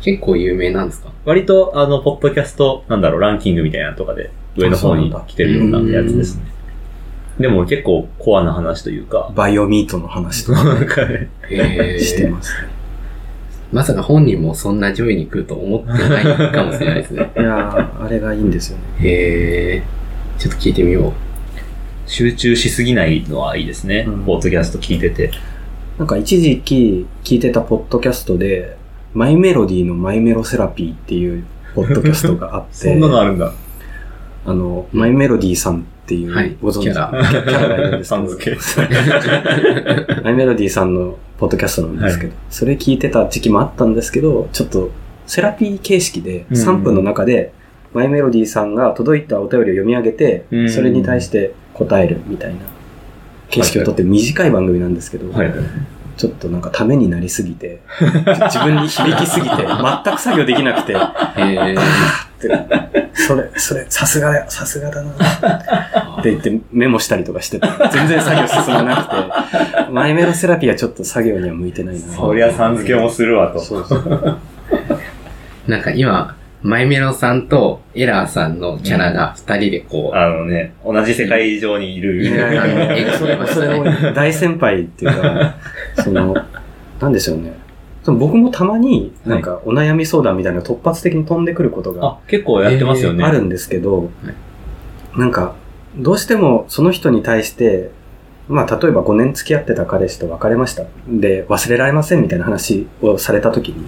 [0.00, 1.10] ー、結構有名なんですか？
[1.26, 6.42] 割と、あの、ポッドキャスト、なんだろう、ランキングみたいなのとかで、上の方に来てるようなやつですね。
[7.38, 10.64] でも結構コアな話というか、バイオミートの話とか
[11.06, 12.68] ね えしてますね。
[13.72, 17.32] まさか本人もそんな上位に来ると思ってないかもしれないですね。
[17.36, 18.84] いやー、あれがいいんですよね。
[19.00, 21.12] へえー、ちょっと聞いてみよう。
[22.06, 24.04] 集中しすぎないのはいいですね。
[24.06, 25.30] うんポッドキャスト聞いてて。
[25.98, 28.76] なんか一時期聞いてたポッドキャストで、
[29.14, 33.52] マイメロディのマイメロセラピーっていうポッドキャストがあって、 そんなのあるんだ。
[34.46, 36.56] あの、マイメロディさんっていう、はい。
[36.60, 36.80] ご存知？
[36.82, 37.30] キャラ。
[37.30, 38.56] キャラがいるんですけど、さん付け。
[40.22, 44.90] マイメロディさんのポッドキャストなんですけど、それ聞いてた時期もあったんですけど、ちょっと
[45.26, 46.56] セラピー形式でうん。
[46.56, 47.52] 3分の中で、
[47.92, 50.70] マイメロディさんが届いたお便りを読み上げてう、ん。
[50.70, 52.60] それに対して答えるみたいな
[53.50, 55.52] 形式をとって短い番組なんですけど、はい。
[56.16, 57.80] ちょっとなんかためになりすぎて、
[58.48, 60.96] 自分に響きすぎて、全く作業できなくて、へ
[61.36, 61.76] えっ
[62.40, 65.10] てそれ、それ、さすがだよ、さすがだな、
[66.20, 72.00] って言ってメモしたりとかしてて、全然作業進まなくて、マイメロセラピーはちょっと作業には向いてないな。
[72.00, 73.60] そりゃさん付けもするわと。
[73.60, 74.38] そうそう。
[75.66, 82.24] なんか今、マイメロさんとエラーさんのキャラが二人でこう、あのね、同じ世界上にいる。
[82.24, 85.56] いやそれそれを 大先輩っていうか、
[85.96, 86.34] その、
[87.00, 87.52] なんでしょうね。
[88.02, 93.24] その僕もたまになんかお悩み相談みたいな突発的に飛んでくることがあ、結構やってますよね。
[93.24, 94.10] あるんですけど、
[95.16, 95.54] なんか、
[95.96, 97.90] どうしてもその人に対して、
[98.46, 100.84] まあ、例えば5年付き合ってた彼氏と別れました。
[101.08, 103.86] で、忘れられませんみたいな話をされた時に、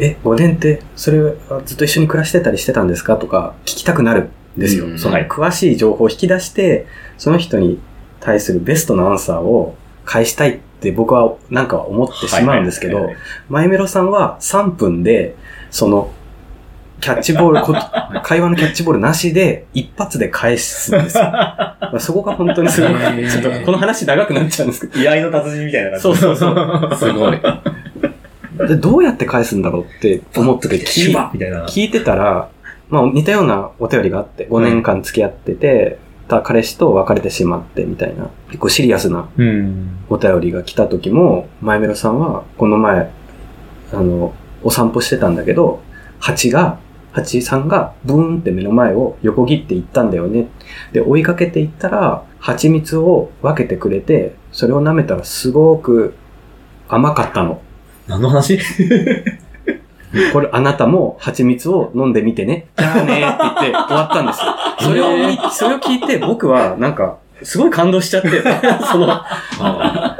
[0.00, 3.16] え、5年って、それはずっと一緒に暮らしてたりしてたんですか？
[3.16, 4.86] とか聞きたくなるんですよ。
[4.86, 6.86] うんそのはい詳しい情報を引き出して、
[7.16, 7.78] その人に
[8.18, 13.10] 対するベストなアンサーを返したいって僕はなんか思ってしまうんですけど
[13.48, 15.34] マイメロさんは3分で、
[15.70, 16.12] その、
[17.00, 17.74] キャッチボールこ、
[18.22, 21.24] 会話のキャッチボールなしで、一発で返すんですよ。
[21.24, 22.90] ま あそこが本当にすごい。
[23.28, 26.02] ちょっとこの話長くなっちゃうんですけ居合の達人みたいな感じ。
[26.02, 27.40] そうそうそうすごい。
[28.56, 28.66] ど。
[28.66, 30.78] で、どうやって返すんだろうって思ってて。
[31.66, 32.48] 聞いてたら、
[32.88, 39.98] まあ似たようなお便りがあって、5年間付き合ってて、た彼氏と別れてしまってみたいな、結構シリアスなうん。
[40.08, 43.10] お便りが来た時も、前メロさんは、この前、
[43.92, 45.82] あの、お散歩してたんだけど、
[46.18, 46.78] 蜂が、
[47.12, 50.48] 蜂さんがブーンって目の前を横切っていったんだよね。
[50.92, 56.14] で、追いかけていったら、蜂蜜を分けてくれて、それを舐めたらすごく
[56.88, 57.60] 甘かったの。
[58.08, 58.58] 何の話？
[60.32, 62.66] これ、あなたも蜂蜜を飲んでみてね。
[62.76, 64.54] じゃあねって言って終わったんですよ。
[64.80, 68.28] それを見、それを聞いて僕はなんか、すごい感動しちゃって、
[68.90, 69.06] その、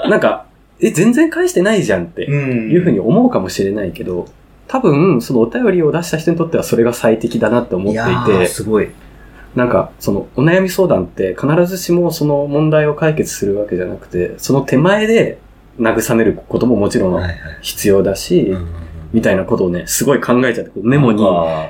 [0.08, 0.46] なんか、
[0.80, 4.26] え、全然返してないじゃんってんいうふうに思うかもしれないけど、
[4.66, 8.88] 多分、そのお便りを出した人にとってはそれが最適だなって思っていて、すごい。
[9.54, 15.38] なんか、そのお悩み相談って必ずしもその問題を解決するわけじゃなくて、その手前で
[15.78, 17.34] 慰めることももちろんはいはい。
[17.60, 18.52] 必要だし、
[19.14, 21.24] みたいなことをね、すごい考えちゃって、メモに。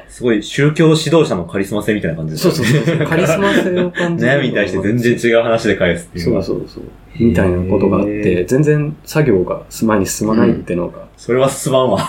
[0.09, 2.53] すごい宗教指導者のカリスマ性みたいな感じですそう。
[2.53, 3.07] そうそう。
[3.07, 4.33] カリスマ性を感じる。
[4.33, 6.43] 悩みに対して全然違う話で返すっていうのが。
[6.43, 6.85] そうそうそう。
[7.21, 11.99] みたいなことがあっへて、ー全然作業が前に進まないっていうのが、それはすまんわ。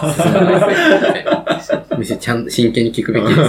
[1.97, 3.41] むしろちゃんと真剣に聞くべきです。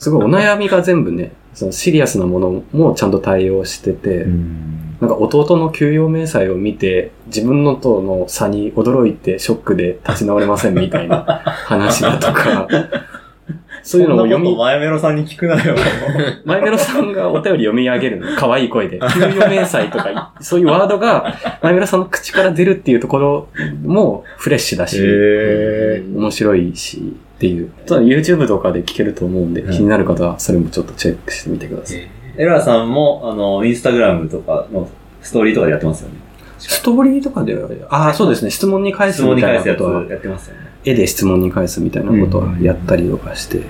[0.06, 12.68] すごいお悩みが全部ね、そのシリアスなものもちゃんと対応してて、うんなんか弟の給与明細を見て、自分のとの差に驚いてショックで立ち直れませんみたいな話だとか、
[13.82, 15.74] そういうのを読み前メロさんに聞くなよ。
[16.44, 19.00] マイ メロさんがお便り読み上げるの、可愛い声で。
[19.00, 23.48] 給与明細とか、そういうワードが、マイメロさんの口から出るっていうところ
[23.84, 27.70] もフレッシュだし、へ面白いし、っていう。
[27.86, 32.21] ただ YouTube とかで聞けると思うんで、うん気になる方はそれもちょっとチェックしてみてください。
[32.36, 34.88] エラーさんも、あの、インスタグラムとかの
[35.20, 36.14] ストーリーとかでやってますよね。
[36.58, 40.60] ストーリーとかでは、ああ、そうですね、質問に返す質問みたいに返すやつなことは、やってますよね。
[40.84, 43.62] 絵で質問に返すみたいなことはやったりとかして、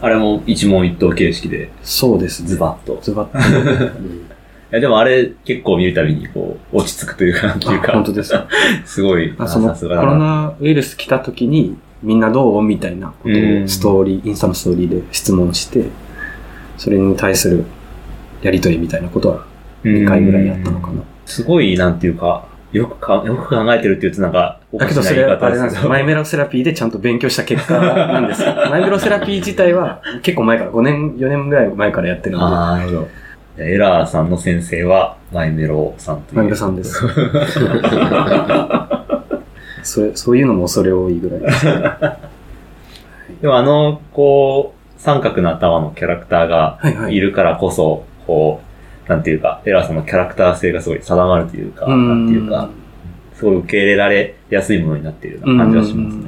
[0.00, 2.48] あれも一問一答形式で、そうですね。
[2.48, 2.98] ズバッと。
[3.02, 3.38] ズバッと。
[3.98, 4.26] うん
[4.68, 8.34] いや、でもあれ結構見るたびにこう、落ち着くというか、なんていうあか、本当です。
[8.84, 9.86] すごい、ああそのコ。
[9.86, 12.62] ロナウイルス来た時に、みんなどう？
[12.62, 15.84] みたいなことうんをストーリー、インスタのストーリーで質問して、
[16.78, 17.64] それに対する
[18.42, 19.46] やりとりみたいなことは
[19.84, 21.02] 2回ぐらいやったのかな。
[21.24, 25.88] すごい、なんていうか、よくか、よく考えてるって言うとなんか、だけどそれ、言い方あれなんですよ。
[25.90, 28.54] マイメロセラピーでちゃんと勉強した結果なんですよ。
[28.70, 33.08] マイメロセラピー自体は結構前から、5年、4年ぐらい前からやってるんで、ああ、なるほど。
[33.56, 36.36] じゃあエラーさんの先生は、マイメロさんという。
[36.36, 37.02] マイメロさんです。
[39.82, 41.66] それ、そういうのも恐れ多いぐらいです。
[43.40, 48.60] でもあの、こう、三角の頭のキャラクターがはいはいいるからこそ、こ
[49.06, 52.68] う、なんていうか、エラーさんのキャラクター性がすごい定まるというか、なんていうか、
[53.34, 56.24] すごい受け入れられやすいものになっているような感じはしますね。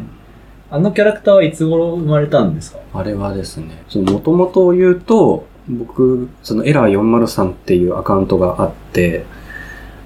[0.71, 2.79] あのキャラクターはいつ頃生まれたんですか？
[2.93, 9.25] あれはですね、その元々を言うと、僕、そのエラー403っていうアカウントがあって、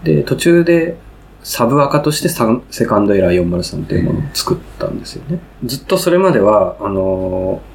[0.05, 0.97] で、途中で
[1.43, 5.41] サブアカとしてサンセカンドエラー403っていうものを作ったんですよね。
[5.65, 7.72] ずっとそれまでは、あのー、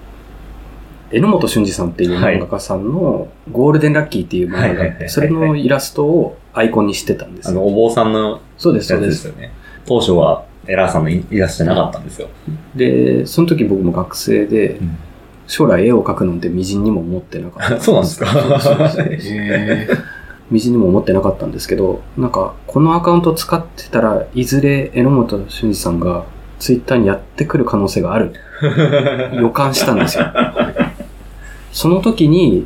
[1.11, 7.51] 榎本俊二さんっていう漫画家さんのゴールデンラッキーっていう漫画があって、それのイラストをアイコンにしてたんですよ。
[7.51, 9.09] あの、お坊さんのそうです、そやつうで。
[9.09, 9.51] ですすよね。
[9.85, 12.27] 当初はエラーさんのイラストじゃなかったんですよ。
[12.75, 14.97] で、その時僕も学生でん、
[15.47, 17.79] 将来絵を描くなんて微塵にも思ってなかった。
[17.81, 18.27] そうなんですか？
[18.27, 19.87] そうそうそうへ
[20.51, 26.23] みじんにも思ってなかったんですけど、なんか、このアカウント使ってたらいずれ榎本俊二さんが
[26.59, 28.33] ツイッターにやってくる可能性がある。
[29.39, 30.25] 予感したんですよ。
[31.77, 32.65] その時に、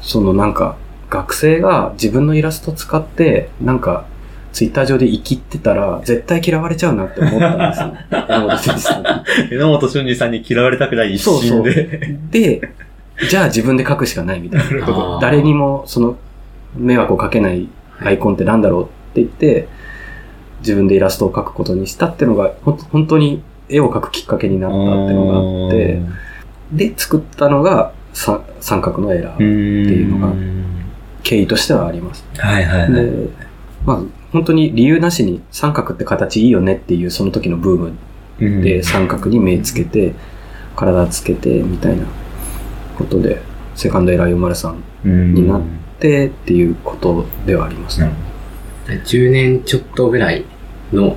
[0.00, 0.78] そのなんか、
[1.10, 4.06] 学生が自分のイラスト使って、なんか、
[4.54, 7.92] ツイッター上で生きってたら、絶対嫌われちゃうなって思ったんですよ。
[8.10, 9.08] 榎本俊二さんに。
[9.50, 12.18] 榎本俊二さんに嫌われたくない一心で。
[12.30, 12.72] で、
[13.28, 14.64] じゃあ自分で書くしかないみたいな。
[14.64, 16.16] ーあー誰にもその
[16.78, 17.68] 迷惑をかけない
[18.00, 19.68] アイコンってなんだろうって言って、
[20.60, 26.00] 自分でイラストを描くことにしたっていうのが、ほん本当に絵を描くきっかけになったっていうのがあって、
[26.72, 30.32] で、作ったのがさ三角のエラー、っていうのが
[31.22, 32.24] 経緯としてはあります。
[32.38, 32.92] はいはいはい。
[32.92, 33.28] で、
[33.84, 37.92] まあ、本当に理由なしに三角って形いいよねっていうその時のブーム
[38.40, 40.14] うんで三角に目つけて、
[40.76, 42.04] 体つけてみたいな
[42.96, 43.40] ことで、
[43.74, 45.62] セカンドエラー403になっ
[45.98, 48.10] てっていうことではありますね。
[48.86, 50.44] 10年ちょっとぐらい
[50.92, 51.16] の、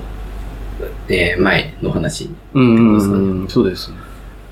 [1.09, 2.29] えー前の話。
[2.53, 3.91] うんうんそうですかうん、そうです。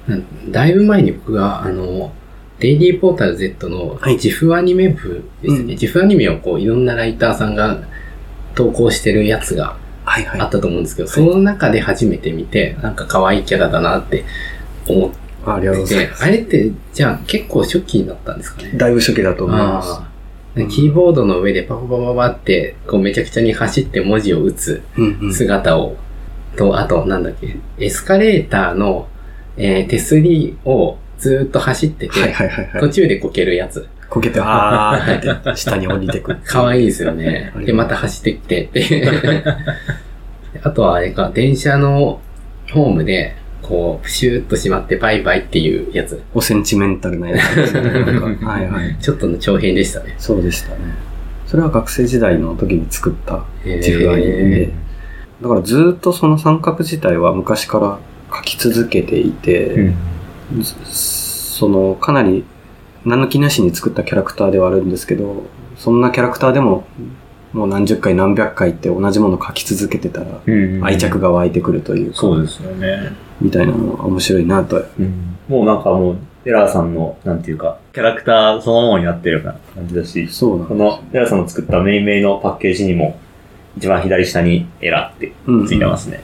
[0.08, 2.12] なんだいぶ前に僕が、あの、
[2.60, 5.60] デイリーポータル Z のはい自負アニメ部ですね。
[5.60, 7.80] うん自負アニメをこういろんなライターさんが
[8.56, 10.42] 投稿してるやつがはいはい。
[10.42, 14.24] あったと思うんですけど、その中で初めて見て、なんか可愛いキャラだなって
[14.88, 15.12] 思っ
[15.46, 16.24] ありがとうございて、ます。
[16.24, 18.72] あれって、じゃあ結構初期になったんですかね？
[18.76, 20.00] だいぶ初期だと思います。
[20.70, 25.98] キーボードの上でパパパパパって、こうめちゃくちゃに走って文字を打つうんうん姿を、
[26.56, 29.10] と、あと、なんだっけ、エスカレーターの、
[29.58, 32.82] えー手すりをずーっと走ってて、はいはいはいはい。
[32.82, 33.88] 途中でこけるやつ。
[34.10, 36.40] こけて、あーって下に降りてくる。
[36.46, 39.04] かわいいですよねで、また走ってきてって。
[40.62, 42.22] あとはあれか、電車の
[42.72, 46.22] ホームで、こう、プシューっとしまってバイバイっていうやつ。
[46.34, 47.82] おセンチメンタルなやつですね。
[47.82, 48.96] なんかはいはい。
[49.00, 50.14] ちょっとの長編でしたね。
[50.18, 50.78] そうでしたね。
[51.48, 54.72] それは学生時代の時に作った自負アニメで、
[55.42, 58.00] だからずっとその三角自体は昔から
[58.36, 59.94] 書き続けていて、ず
[60.64, 62.46] そのかなり
[63.06, 65.44] 何の気なしに作ったキャラクターではあるんですけど、
[65.78, 66.86] そんなキャラクターでも
[67.56, 70.42] もう何十回何百回って同じもの書き続けてたら
[70.84, 71.30] 愛着が。
[71.30, 73.14] が湧いてくるというか、そうですよね。
[73.42, 74.84] みたいなのは面白いなと。
[75.48, 83.18] もうなんかもう、エラーさんの、なんていうか、キャラクターそのものになってるような感じだし、そうなんこのエラーさんの作ったメインメイのパッケージにも、
[83.78, 86.22] 一番左下にエラーってうんついてますね。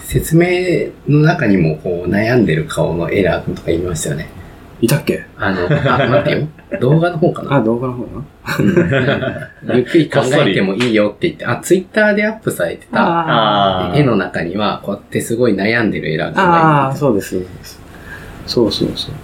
[0.00, 4.28] 説明の中にも、こう、悩んでる顔のエラー君とか言いましたよね。
[4.80, 5.24] いたっけ？
[5.36, 6.48] あの、あ、待ってよ。
[6.80, 7.56] 動画の方かな？
[7.56, 8.24] あ、動画の方な？
[9.74, 17.80] ゆっくり考えてもいいよって言って、あ、ツイッターでアップされてた絵の中には、こうやってすごい悩んでるエラー君あがあ、そうです、そうです。
[18.46, 19.14] そうそうそう。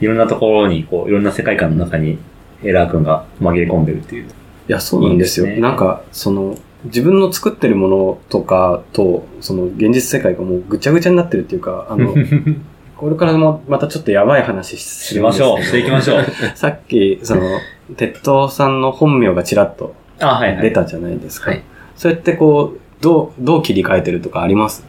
[0.00, 2.18] いろんなところに、こう、いろんな世界観の中に、
[2.64, 4.24] エラー君が紛れ込んでるっていう。
[4.24, 4.26] い
[4.66, 5.46] や、そうなんですよ。
[5.46, 12.14] いいですねなんか、その、自分の作ってるものとかと、その、現実世界がもうぐちゃぐちゃになってるっていうか、あの、
[12.96, 15.62] これからもまたちょっとやばい話ししましょう。
[15.62, 16.24] していきましょう。
[16.54, 17.42] さっき、その、
[17.96, 20.62] 鉄道さんの本名がちらっとあ、はいはい。
[20.62, 21.50] 出たじゃないですか。
[21.50, 21.62] はい
[21.96, 24.84] そうやってこう、どう、どう切り替えてるとかあります？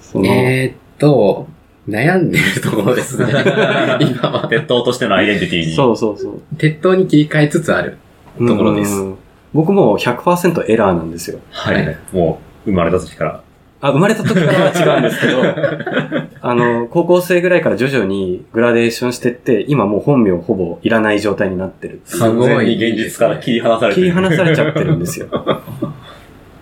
[0.00, 1.46] その、えーっと、
[1.88, 3.26] 悩んでるところですね。
[4.00, 4.48] 今は。
[4.50, 5.72] 鉄塔としてのアイデンティティに。
[5.72, 6.40] そうそうそう。
[6.58, 7.98] 鉄塔に切り替えつつある
[8.44, 8.96] ところです。
[9.00, 9.14] うん
[9.52, 11.38] 僕も100%エラーなんですよ。
[11.50, 11.98] はいはい。
[12.12, 13.42] もう、生まれた時から。
[13.80, 15.42] あ、生まれた時からは違うんですけど、
[16.40, 22.00] あの、高校生ぐらいから徐々にグラデーションしてって、今もう本名ほぼいらない状態になってる。
[22.04, 24.06] すごい現実から切り離されてる。
[24.06, 25.26] 切り離されちゃってるんですよ。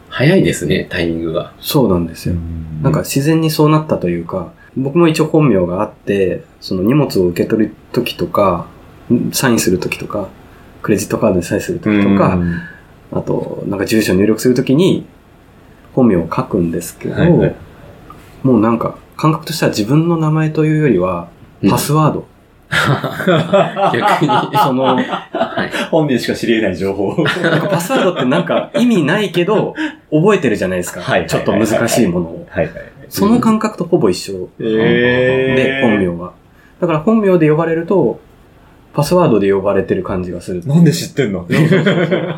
[0.09, 1.53] 早いですね、タイミングが。
[1.61, 2.35] そうなんですよ。
[2.35, 8.67] うんなんか、自然にそうなったというか、僕も一応本名があって、その荷物を受け取る時とか、
[9.11, 10.29] んサインする時とか、
[10.83, 12.39] クレジットカードにサインする時とか、
[13.15, 15.07] あと、なんか住所入力するときに、
[15.95, 17.57] 本名を書くんですけど、はいはい
[18.43, 21.29] もうなんか、感覚としては自分の名前というよりは、
[21.67, 22.27] パスワード。
[23.97, 24.59] 逆に。
[24.59, 25.71] その、はい。
[25.91, 27.25] 本人しか知り得ない情報。
[27.43, 29.75] なんかパスワードってなんか意味ないけど、
[30.11, 31.01] 覚えてるじゃないですか。
[31.01, 32.47] はいはいちょっと難しいものを。
[32.51, 32.75] はいはい。
[33.09, 36.33] その感覚とほぼ一緒えで、本名は。
[36.81, 38.21] だから本名で呼ばれると、
[38.95, 40.65] パスワードで呼ばれてる感じがする。
[40.67, 41.47] なんで知ってんの？
[41.51, 41.57] え？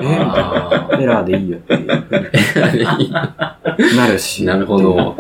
[0.01, 1.87] あエラーでいいよっていう
[3.97, 4.45] なるし。
[4.45, 5.17] なるほど。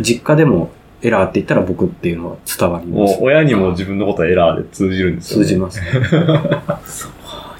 [0.00, 0.70] 実家でも
[1.02, 3.14] エラーって言ったら僕っていうのは伝わります。
[3.14, 5.44] もう親にも自分のことはエラーで通じるんですよ、ね。
[5.46, 5.80] 通じます。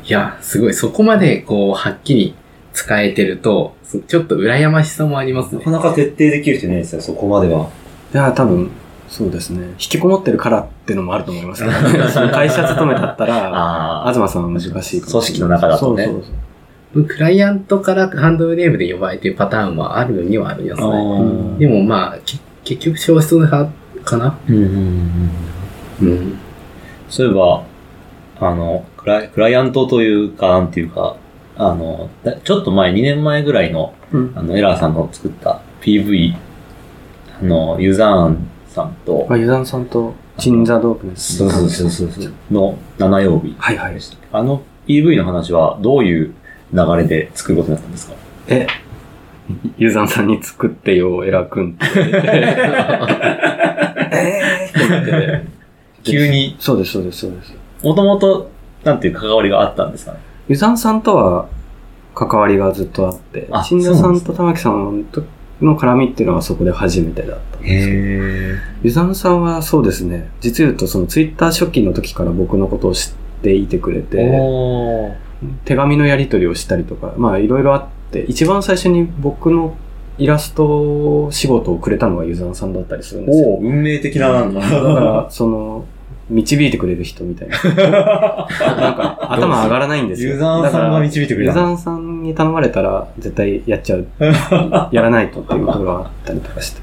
[0.05, 0.75] いや、すごい。
[0.75, 2.35] そこまで、こう、はっきり
[2.73, 5.71] 使えてると、すちょっと羨ましさもありますねなか。
[5.71, 7.71] なか徹底できる人いないですよ、そこまでは。
[8.15, 8.71] いや、多分、
[9.09, 9.69] そうですね。
[9.71, 14.13] 引きこもってるからっていうのもあると思いますけど、ね、 その会社勤めだったら、ああ。
[14.13, 20.89] 東さんは難しい組織の中だとねそうそうそうクライアントからハンドルネームで呼ばれてるパターンはあるにはありますね。
[20.89, 23.71] ーでもまあ、け結局少数派
[24.05, 25.31] かなうん
[26.03, 26.39] うん。
[27.09, 27.63] そういえば、
[28.41, 31.17] あの、クライクライアントというか、なんていうか、
[31.57, 36.35] あの、だちょっと前、2年前ぐらいの、うんあの、エラーさんの作った PV、
[37.43, 41.37] あの、ユザーンさんと、まあ、ユダンさんと、チンザドープネス。
[41.39, 43.99] そうそうそうそうの7曜日はいはい。
[44.33, 46.35] あの PV の話はどういう
[46.73, 48.15] 流れで作ることになったんですか？
[48.49, 48.67] え、
[49.77, 51.87] ユーザーさんに作ってよ、エラくんって。
[54.13, 55.05] えーって言っ
[55.43, 55.47] て。
[56.05, 57.53] 急に、そうです、そうです、そうです。
[57.83, 58.51] もともと、
[58.85, 60.19] なんていう関わりがあったんですかね？
[60.49, 61.47] ユザンさんとは
[62.15, 65.23] 関わりがずっとあってあ、新田さんと玉木さんと
[65.61, 67.99] の絡みっていうのはそこで初めてだったんですけど。
[67.99, 75.29] へユザンさんはそうですね、実言うとそのツイッター初期の時から僕のことを知っていてくれて。
[75.65, 79.77] 手紙のやり取りをしたりとか、まあいろいろあって、一番最初に僕の
[80.19, 83.59] イラスト仕事をくれたのがユザンさんだったりするんですよ。
[83.61, 84.61] 運命的ななんだ。
[84.61, 85.85] だから、その、
[86.31, 87.57] 導いてくれる人みたいな。
[87.65, 90.33] なんか、頭上がらないんですよ。
[90.33, 94.07] ユザンさんが導いてくれたユザンさんに頼まれたら、絶対やっちゃう。
[94.93, 96.81] やらないとっていうところがあったりとかして。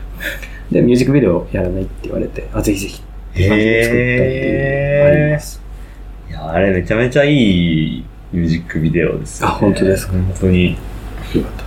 [0.71, 5.61] で、ミュージックビデオやらないって言われて、あ、ぜひぜひ作ったっていうあります。
[6.29, 9.53] いや、あれめちゃめちゃいいミュージックビデオですよ、ね。
[9.55, 10.13] あ本当ですか？
[10.13, 10.71] 本当に。
[10.71, 11.64] よかった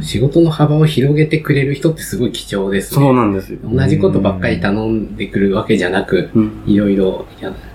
[0.00, 3.04] 仕事の幅を広げてくれる人ってすごい貴重ですね。
[3.04, 3.58] そうなんですよ。
[3.64, 7.26] 同じことばっかり頼んでくるわけじゃなく、うんいろいろ。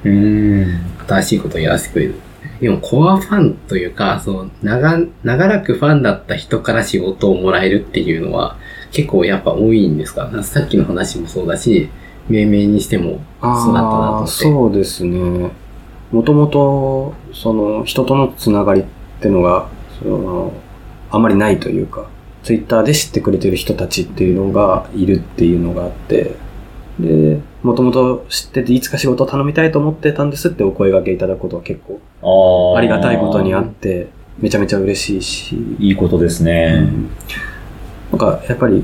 [0.03, 2.15] 新しいことをやらせてくれる。
[2.61, 8.57] でも、コアファンというか、そう、長、長らくファンだった人から仕事をもらえるっていうのは、
[8.91, 10.31] 結構やっぱ多いんですか？
[10.43, 11.89] さっきの話もそうだし、
[12.29, 14.31] 命名にしてもそうだったなと思ああ、って。
[14.31, 15.51] そうですね。
[16.11, 18.83] もともと、その、人とのつながりっ
[19.19, 19.67] てのが、
[20.01, 20.53] その、
[21.13, 22.07] あまりないというか、
[22.41, 26.35] ツイッターで知ってくれてる人たちっていうのがいるっていうのがあって、
[26.99, 31.81] で、もともと知ってていつか仕事を頼みたいと思ってたんですってお声掛けいただくことは結
[32.21, 34.07] 構ありがたいことにあって、
[34.39, 36.79] めちゃめちゃ嬉しいし、いいことですうね。
[36.79, 37.09] ん
[38.11, 38.83] なんか、やっぱり、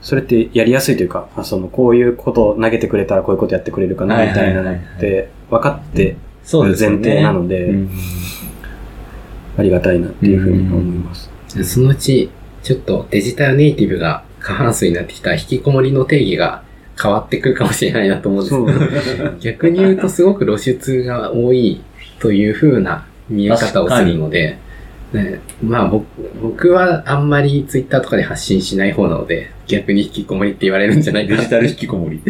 [0.00, 6.96] それってやりやすいというか、あその、こういうことを投げてくれたらこういうことやってくれるかな、みたいなのって、分かってそうですよね。
[6.96, 7.90] 前提なので、うん
[9.58, 11.30] ありがたいなっていうふうに思います。
[11.64, 12.30] そのうち、
[12.62, 16.62] ちょっとデジタルネイティブが過半数になってきた引きこもりの定義が
[17.00, 19.32] 変わってくるかもしれないなと思うんですけど。
[19.40, 21.80] 逆に言うとすごく露出が多い
[22.18, 24.58] という風な見え方をするので、
[25.12, 26.06] ね、まあ僕
[26.40, 32.22] 僕はあんまりツイッターとかで発信しない方なので、逆に引きこもりって言われるんじゃないかなデジタル引きこもり。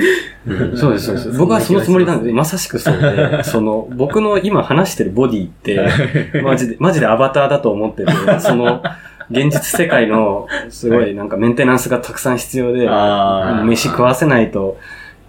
[0.77, 1.33] そうです、そうです。
[1.33, 5.81] 僕はそのつもりなんで、まさしくそうで、 その、僕の今話してるボディって、
[6.43, 8.83] マジで、マジでアバターだと思ってて、その、
[9.31, 12.89] 現実世界の、すごいなんかメンテナンスがたくさん必要で、
[13.65, 14.79] 飯食わせないと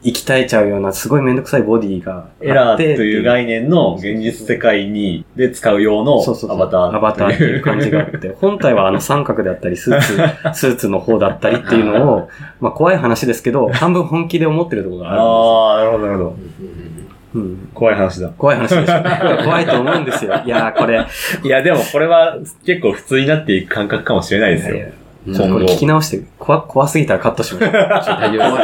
[0.04, 6.96] 生き絶えちゃうような、すごいめんどくさいボディがエラーあってという概念の現実世界に、で使う用のそうそうそうアバター。
[6.96, 10.16] アバターっていう感じがあって、 本体はあの三角だったり、スーツ、
[10.54, 12.30] スーツの方だったりっていうのを、
[12.60, 15.32] まあ怖い話ですけど、半分本気で思ってるところがあるんですよ。
[15.32, 16.36] ああ、なるほど、なるほど。
[17.34, 18.30] うん怖い話だ。
[18.38, 19.44] 怖い話でしょ。
[19.44, 20.42] 怖いと思うんですよ。
[20.46, 21.06] いやー、これ、
[21.44, 24.76] いや、でもこれは結構普通になっていく感覚かもしれないですよ。
[24.76, 27.72] うん今後これ聞き直して、怖、怖すぎたらカットしましょう。
[27.72, 28.58] 大丈夫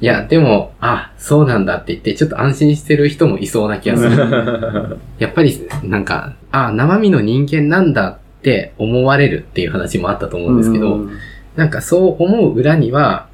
[0.00, 4.98] いや、でも、あ、そうなんだって言って、ちょっと安心してる人もいそうな気がする。
[5.20, 11.10] やっぱり、なんか、あ、生身の人間なんだって思われるっていう話もあったと思うんですけど、うん
[11.56, 13.25] なんかそう思う裏には、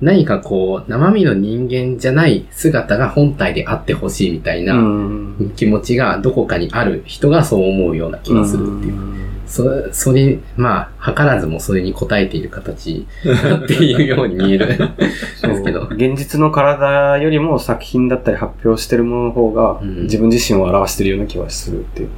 [0.00, 9.26] 何かこう、生身の人間じゃない姿が本体であってほしいみたいなうん気持ちがどこかにある人がそう思うような気がするっていう。
[9.46, 15.86] そそれ、まあ、図らずもそれに応えている形だっていうように見えるんですけど。
[15.92, 22.08] 現実の体よりも作品だったり発表してるものの方がうん自分自身を表してるような気はするっていう。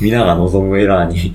[0.00, 1.34] 皆が望むエラーに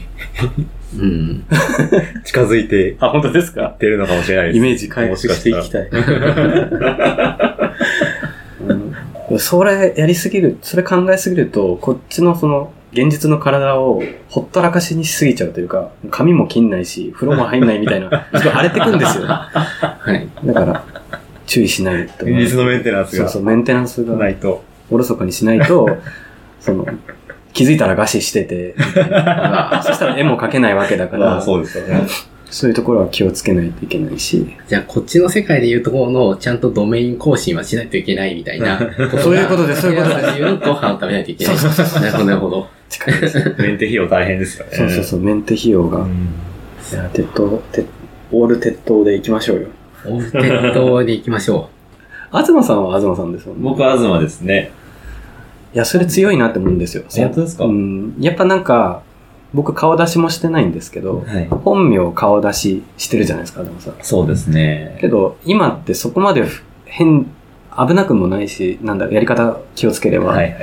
[1.00, 1.44] うん。
[2.24, 3.76] 近づいてあ、本当ですか？
[3.80, 4.58] 出るのかもしれないです。
[4.58, 5.88] イメージ回復していきたい。
[5.88, 5.96] う
[8.74, 8.96] ん
[9.40, 19.26] それやりすぎる、それ考えすぎると、こっちのその、現実の体をほったらかしにしすぎちゃうというか、髪も切んないし、風呂も入んないみたいな、すごい荒れてくんですよ。
[19.26, 19.50] は
[20.14, 20.28] い。
[20.46, 20.84] だから、
[21.48, 22.26] 注意しないと。
[22.26, 24.64] 現実のメンテナンスがそうそう、メンテナンスがないと。
[24.92, 25.98] おろそかにしないと、
[26.60, 26.86] その、
[27.54, 32.02] 気づいたら餓死してて、 そしたら絵も描けないわけだから、あそうですよね。
[32.50, 38.78] そういうところは気をつけないといけないし、じゃあ、こっちの世界でいうところの、ちゃんとドメイン更新はしないといけないみたいな。
[39.18, 41.58] そういうことですそういうことですいうご飯を食べないといけない。
[41.58, 42.68] そうそうそうなるほど、なるほど。
[42.90, 43.56] 近い です。
[43.58, 44.72] メンテ費用大変ですよね。
[44.74, 46.00] そうそうそう、メンテ費用が。
[46.00, 46.30] うん
[46.92, 47.88] いや、鉄塔、鉄、
[48.32, 49.68] オール鉄塔で行きましょうよ。
[50.06, 51.70] オールテッドで行きましょ
[52.32, 53.64] 東さんは東さんですもんね。
[53.64, 54.72] 僕は東ですね。
[55.74, 57.04] いや、それ強いなって思うんですよ。
[57.10, 57.66] 本当ですか？
[57.66, 58.16] うん。
[58.20, 59.02] やっぱなんか、
[59.54, 61.48] 僕顔出しもしてないんですけど、はい。
[61.50, 63.94] 本名顔出ししてるじゃないですか、東さん。
[64.02, 64.98] そうですね。
[65.00, 66.44] けど、今ってそこまで
[66.86, 67.26] 変、
[67.76, 70.62] 危なくもないし、なんだやり方気をつければ、はいはいはい。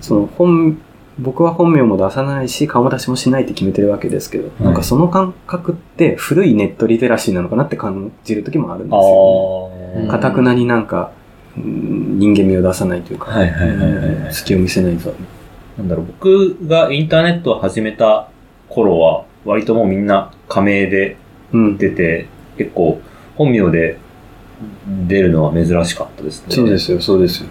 [0.00, 0.78] その本
[1.18, 10.00] 僕は本名も出さないし、顔も出しもしないって決めてるわけですけど、いなんかその感覚って古いネットリテラシーなのかなって感じる時もあるんですあよ、あ。
[10.02, 10.08] ね。
[10.08, 11.17] かたくなになんか、うん
[11.64, 15.12] 人間味を出さないというか、はいはいはいはいはい隙を見せないぞ。
[15.76, 18.28] なんだろう、僕がインターネットを始めた
[18.68, 21.16] 頃は、割ともうみんな仮名で
[21.52, 21.78] うん。
[21.78, 23.00] 出て、結構
[23.36, 23.98] 本名で
[25.06, 26.54] 出るのは珍しかったですね。
[26.54, 27.48] そうですよ、そうですよ。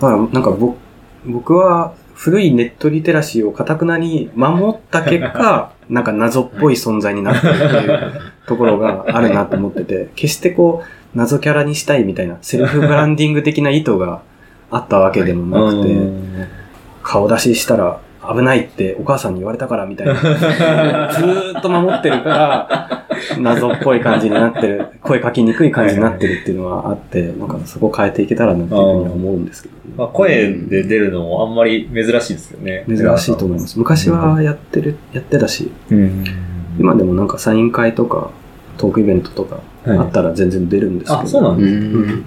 [0.00, 0.78] だから、なんか僕、
[1.26, 8.12] 僕は古いネットリテラシーをかたくなに守った結果、 なんか謎っぽい存在になってるっていう
[8.48, 10.86] ところがあるなと思ってて、決してこう、
[11.16, 14.20] 謎キャラにしたいみたいな、セルフブランディング的な意図が
[14.70, 16.46] あったわけでもなくて、うん
[17.02, 20.14] 顔出ししたら危ないってお母さんに言われたからみたいな。
[20.16, 23.06] ずーっと守ってるから、
[23.38, 32.84] 謎っぽい感じになってる、声かきにくい感じになってるっていうのはあって、なんかそこ変えていけたらなっていうふうには思うんですけど、まあ、声で出るのもあんまり珍しいですよね。
[32.88, 33.78] 珍しいと思います。
[33.78, 36.24] 昔はやってる、やってたし、うん。
[36.80, 38.30] 今でもなんかサイン会とか、
[38.78, 41.20] トークイベントとかはいあったら全然出るんですけど。
[41.20, 42.24] あ、そうなんうですん。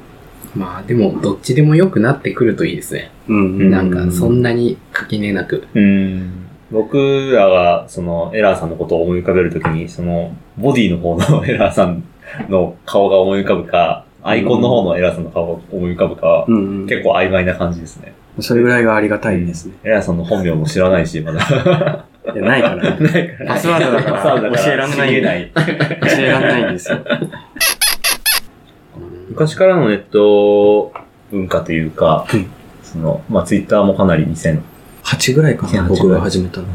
[0.56, 3.12] まあでも、どっちでも良くなってくるといいですね。
[3.28, 3.72] うんうん。
[3.72, 5.68] なんか、そんなに垣根なく。
[5.74, 6.32] うん。
[6.72, 12.04] 僕らが、その、エラーさんのことを思い浮かべるときに、その、ボディの方のエラーさん
[12.48, 18.14] の顔が思い浮かぶか、アイコンの方のエラーさんの顔が思い浮かぶかは、うんうん、結構曖昧な感じですね。
[18.40, 19.74] それぐらいがありがたいですね。
[19.84, 22.06] エラーさんの本名も知らないし、まだ。
[22.26, 22.76] いや、ないから。
[23.00, 25.52] ないからパスワードだから教えらんないない。
[25.56, 25.62] 教
[26.20, 27.00] えらんないんですよ。
[29.30, 30.92] 昔からのネット
[31.32, 32.46] 文化というか、はい
[32.90, 34.62] その、まあ、ツイッターもかなり2000
[35.04, 36.68] 8ぐらいかな、2008僕が始めたの。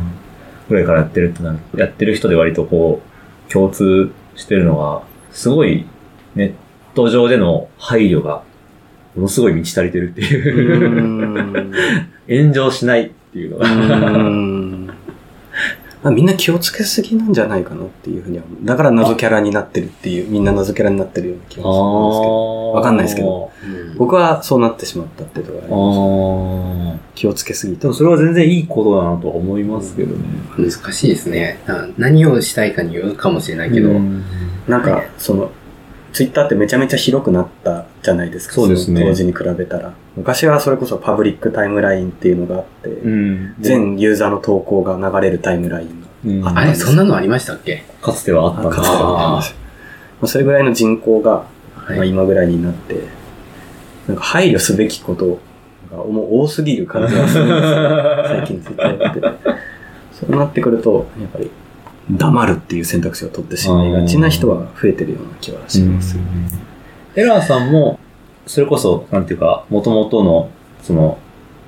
[0.68, 1.58] ぐらいからやってるってなる。
[1.76, 3.02] やってる人で割とこ
[3.48, 5.86] う、共通してるのが、すごい
[6.36, 6.52] ネッ
[6.94, 8.42] ト上での配慮が、
[9.16, 11.72] ものすごい満ち足りてるってういう。
[12.42, 14.83] 炎上しないっていうのうが。
[16.10, 18.64] みんな気をつけすぎなんじゃないかなっていうふうには思う。
[18.64, 22.72] だから謎キャラになってるっていう、みんな謎キャラになってるような気がするんですけど。
[22.72, 23.50] わかんないですけど。
[23.64, 27.14] うん僕はそうなってしまったっていうところがありましたああ。
[27.14, 27.94] 気をつけすぎてでも。
[27.94, 30.24] それは全然いいことだなとは思いますけどね。
[30.58, 31.60] 難しいですね。
[31.66, 33.90] な何をしたいかによるかもしれないけど。
[33.90, 34.24] うん
[34.68, 35.50] なんか、その、
[36.14, 38.54] ツイッターってめちゃめちゃ広くなったじゃないですか。
[38.54, 39.92] そうですねの当時に比べたら。
[40.16, 43.54] 昔はそれこそパブリックタイムラインっていうのがあって、うん。
[43.58, 47.82] 全ユーザーの投稿が流れるタイムラインうんあれ、そんなのありましたっけ？
[48.00, 49.54] かつてはあったかつてはあり
[50.20, 51.46] まそれぐらいの人口が、
[51.88, 52.94] まあ、今ぐらいになって、
[54.06, 55.40] なんか配慮すべきこと
[55.90, 58.24] がもう多すぎる感じがするんですよ。
[58.24, 59.28] 最近ツイッターやってて。
[60.12, 61.50] そうなってくると、やっぱり、
[62.10, 66.16] 黙るっていう選択肢を取ってしまいがちな人は増えてるような気はします。
[67.16, 67.98] エラーさんも、
[68.46, 70.50] それこそ、なんていうか、元々の、
[70.82, 71.18] その、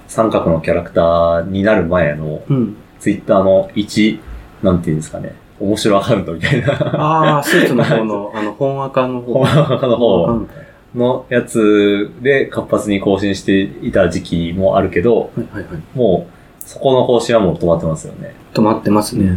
[0.09, 2.77] 三角のキャラクターになる前の、うん。
[2.99, 4.21] ツイッターの一、
[4.63, 9.45] なんていうんですかね、面白アカウントみたいな、ああ、スーツの方の、 あの、本赤の方。
[9.45, 10.47] 本アカの方
[10.95, 15.97] のやつで活発に更新していた時期もあるけど、はいはいはい。
[15.97, 18.35] もう、そこの更新はもう止まってますよね。
[18.55, 19.31] 止まってますね。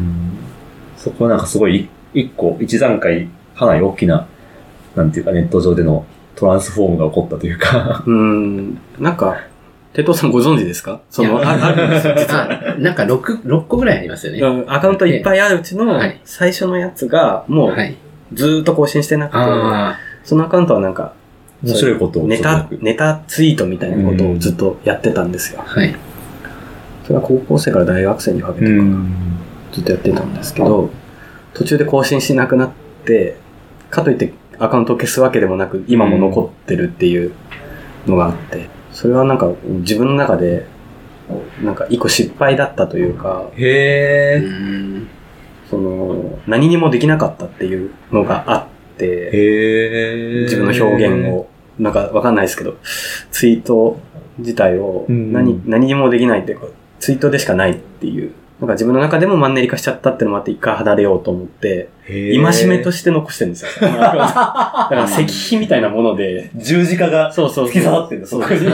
[0.99, 4.27] そこはなんかすごい、一個、一段階、かなり大きな、
[4.95, 8.03] なんていうか、ネット上でのトランスフォームが起こったというか。
[8.05, 8.77] うーん。
[8.99, 9.37] なんか、
[9.93, 11.01] テトさんご存知ですか？
[11.09, 12.75] その、ああるんですよ、実は。
[12.75, 14.39] あ、なんか6、六個ぐらいありますよね。
[14.39, 17.95] うんアカウントいっぱいあるうちのはい、最初のやつが、もうは、い。
[18.33, 21.13] ずーっと更新してなくて、あそのアカウントはなんか、
[21.63, 25.63] 面白いことをネタネタツイートみたいなことをずっとやってたんですよあ、。
[25.65, 25.95] はい。
[27.03, 29.05] それは高校生から大学生にかけてかな
[29.71, 30.89] ずっとやってたんですけど、
[31.53, 32.71] 途中で更新しなくなっ
[33.05, 33.37] て、
[33.89, 37.33] かといってアカウントを消すわけでもなく、今も残ってるっていう
[38.07, 40.65] のがあって、それはなんか自分の中で、
[41.63, 45.07] なんか一個失敗だったというか、うへん。
[45.69, 50.45] その、何にもできなかったっていうのがあって。
[50.45, 51.47] 自分の表現を、
[51.77, 52.77] なんかわかんないですけど、
[53.31, 53.99] ツイート
[54.39, 56.67] 自体をうん何、何にもできないっていうか、
[56.99, 63.69] ツイートでしかないっていう、なんか自分の中でもマンネリ化しちゃったってのもあって一回離れようと思って、戒めとして残してるんですよ。
[63.87, 68.59] だから石碑みたいなもので、十字架が突き刺さってんだ、そこに。
[68.59, 68.65] フ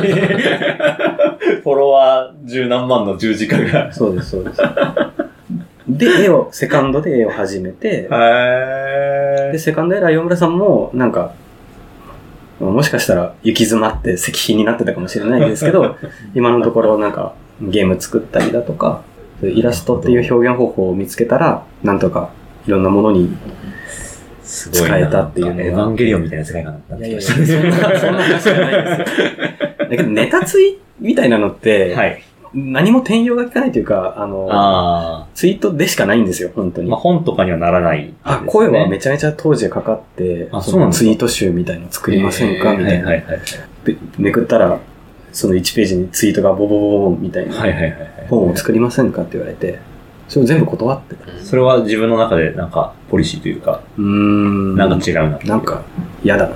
[1.72, 3.94] ォロワー十何万の十字架が。
[3.94, 4.62] そうです、そうです。
[5.88, 11.34] で、絵を、セカンドで絵を始めて、へで、セカンドエラー岩村さんも、なんか、
[12.60, 15.96] もしかしたら行き詰まって石碑になってたかもしれないですけど、
[16.34, 19.02] 今のところなんかゲーム作ったりだとか、
[19.42, 22.32] イラストっていう表現方法を見つけたら、なんとか
[22.68, 23.36] いろんなものに、
[24.44, 24.88] すごいな。
[24.88, 29.26] 使えたっていうのがエヴァンゲリオンみたいな世界観だったいやいや、気がしそんな、そんな話じゃないですよ。
[29.78, 32.22] だけどネタツイみたいなのって、はい。
[32.54, 36.84] 何も転用が効かないというか、あの、あツイートでしかないんですよ、本当あ。
[36.86, 36.90] に。
[36.90, 43.08] まあ、本とかにはならない、あ、声はめちちゃめちゃ当時かかって、あそうなんツイート集みたいの作りませんか、えーみたいな。
[43.08, 43.40] はいはいはい。
[43.84, 44.80] でめくったら、
[45.34, 47.54] その1ページにツイートがボボボボみたいな。
[47.54, 48.15] はいはいはいはい。
[48.30, 49.80] 本を作りませんかって言われて、
[50.28, 51.26] それを全部断ってた。
[51.44, 54.76] それは自分の中でなんか、ポリシーというか、うーん。
[54.76, 55.40] なんか違うな。
[55.40, 55.84] なんか、
[56.24, 56.56] 嫌だな。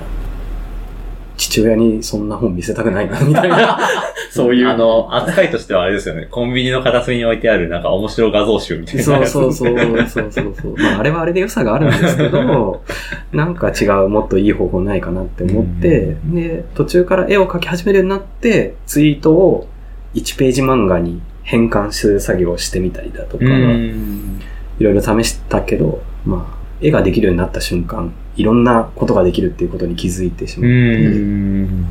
[1.36, 3.78] 父親にそんな本見せたくないな、みたいな。
[4.30, 4.68] そういう。
[4.68, 6.26] あの、扱いとしてはあれですよね。
[6.30, 9.02] コンビニの片隅に置いてあるなんか面白画像集みたいな。
[9.02, 10.74] そうそうそう、そうそうそう。
[10.76, 12.82] まあ、あれはあれで良さがあるんですけど、
[13.32, 19.66] なんか違う、もっといい方法ないかなって思って、で、途中から絵を描き始めるようになって、ツイートを
[20.14, 24.40] 1ページ漫画に変換する作業をしてみたりだとか、うん。
[24.78, 31.86] いろいろ試したけど、まあ、絵ができるようになった瞬間、いろんなことができるっていうことに気づいてしまうって、ん。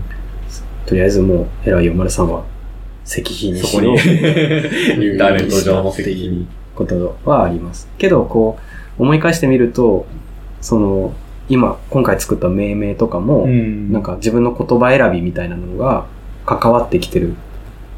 [0.85, 2.45] とりあえずもう、偉いお丸さんは、
[3.05, 6.47] 石碑にそこに、しようインターネット上の石碑に。
[6.73, 7.89] ことはあります。
[7.97, 8.57] けど、こ
[8.97, 10.05] う、思い返してみると、
[10.61, 11.13] その、
[11.49, 16.05] 今、今回作った命名とかも、んなんか自分の言葉選びみたいなのが
[16.45, 17.35] 関わってきてる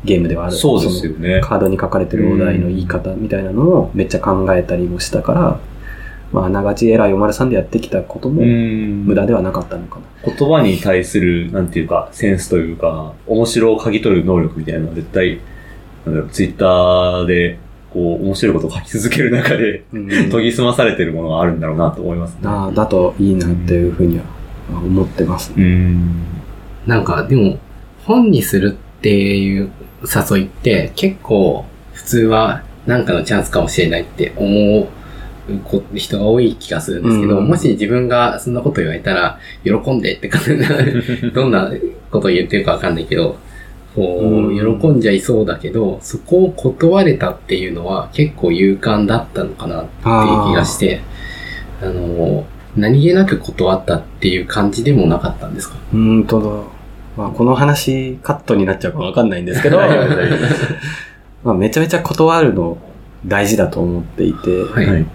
[0.03, 0.55] ゲームではある。
[0.55, 1.41] そうですよね。
[1.41, 5.59] カードに書かれてるお題の言い方みたいなのをめっちゃ考えたりもしたから、
[6.31, 10.33] まあ、あながち偉いお丸さんでやってきたこともん無駄ではなかったのかな。
[10.33, 15.39] 言葉に対する、なんていうか、センスというか、面白を嗅ぎ取る能力みたいなのは絶対、
[16.05, 17.59] なんだろう、ツイッターで、
[17.93, 22.39] こう、面白いことを書き続ける中で、うん研ぎ澄まされてるものがあるんだろうなと思いますね。
[22.45, 24.23] ああだといいなっていうふうには
[24.71, 25.53] まあ思ってます。
[25.57, 26.23] うん。
[26.87, 27.57] なんか、でも、
[28.05, 29.69] 本にするっていう
[30.03, 34.47] 誘いって結構普通はなんかのチャンスかもしれないって思
[34.81, 34.87] う
[35.65, 37.47] こ人が多い気がするんですけど、うん。
[37.47, 40.67] もし自分がそんなこと言われたら、喜んでって感じな、
[41.33, 41.71] どんな
[42.11, 43.35] こと言ってるかわかんないけど、
[43.95, 44.79] こう、うん。
[44.79, 51.01] 喜んじゃいそうだけど、そこを断れたっていうのは結構勇敢だったのかなっていう気がして、
[51.81, 52.45] あの、
[52.77, 55.75] 何気なく断ったっていう感じでもなかったんですか？
[55.93, 56.47] うーんとだ。
[57.18, 59.80] まあ、この話カットになっちゃうかわかんないんですけど、
[61.43, 62.78] まあ、めちゃめちゃ断るの
[63.26, 64.88] 大事だと思っていて、はい。
[64.88, 65.05] はい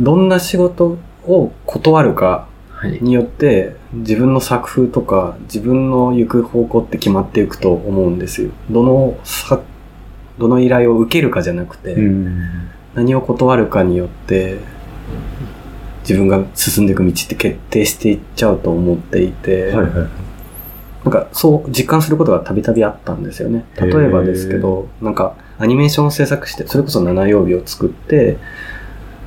[0.00, 3.00] どんな仕事を断るかはい。
[3.02, 8.50] によって自分の作風とか自分の行く方向って決まっていくと思うんですよ。
[8.70, 9.60] どのさ、
[10.38, 12.38] どの依頼を受けるかじゃなくて、うん。
[12.94, 14.58] 何を断るかによって
[16.02, 20.08] 自分が進んでいく道って決定していっちゃうと思っていて、はいはい。
[21.10, 23.64] なんかそう実感することがたびたびあったんですよね。
[23.80, 28.36] 例えばですけど、なんかアニメーションを制作して、それこそ7曜日を作って、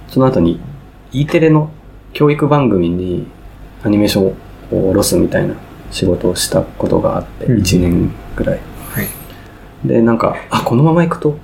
[0.07, 0.59] その後に
[1.11, 1.71] E テレの
[2.13, 3.25] 教育番組に
[3.83, 4.33] アニメーションを
[4.69, 5.55] 下ろすみたいな
[5.89, 8.59] 仕事をしたことがあって、うん1年ぐらい。
[8.89, 9.07] はい
[9.87, 11.37] で、なんか、あ、このまま行くと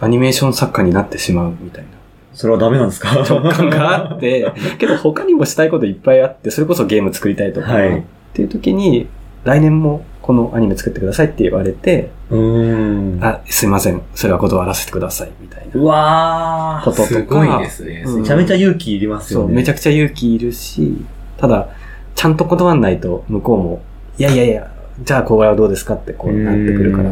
[0.00, 1.90] アニメーション作家になってしまうみたいな。
[2.34, 3.12] それはダメなんですか？
[3.22, 8.02] 直感があって、 けど他にもしたいこといっぱいあって、それこそゲーム作りたいとか、はいっ
[8.34, 9.06] ていう時に、
[9.46, 13.18] 来年もこのアニメ作ってくださいって言われて、うん。
[13.22, 16.84] あ、すいません、それは断らせてください、みたいなうわー。
[16.84, 17.08] こととか。
[17.08, 18.02] すごいですね。
[18.04, 19.54] うんめちゃめちゃ勇気いりますそう、よね。
[19.54, 21.04] めちゃくちゃ勇気いるし、
[21.38, 21.68] ただ、
[22.16, 23.82] ちゃんと断んないと向こうも、
[24.18, 24.70] いやいやいや、
[25.04, 27.10] じゃあこれはどうですかってこうなってくるから、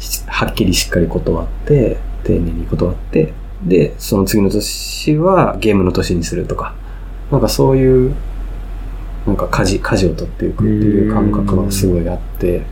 [0.00, 6.74] しはっきりしっかり断って、丁寧に断って、で、その次の年はゲームの年にするとか、
[7.30, 8.14] なんかそういう、
[9.26, 12.62] なんか舵、舵を取っていくっていう感覚はすごいあって、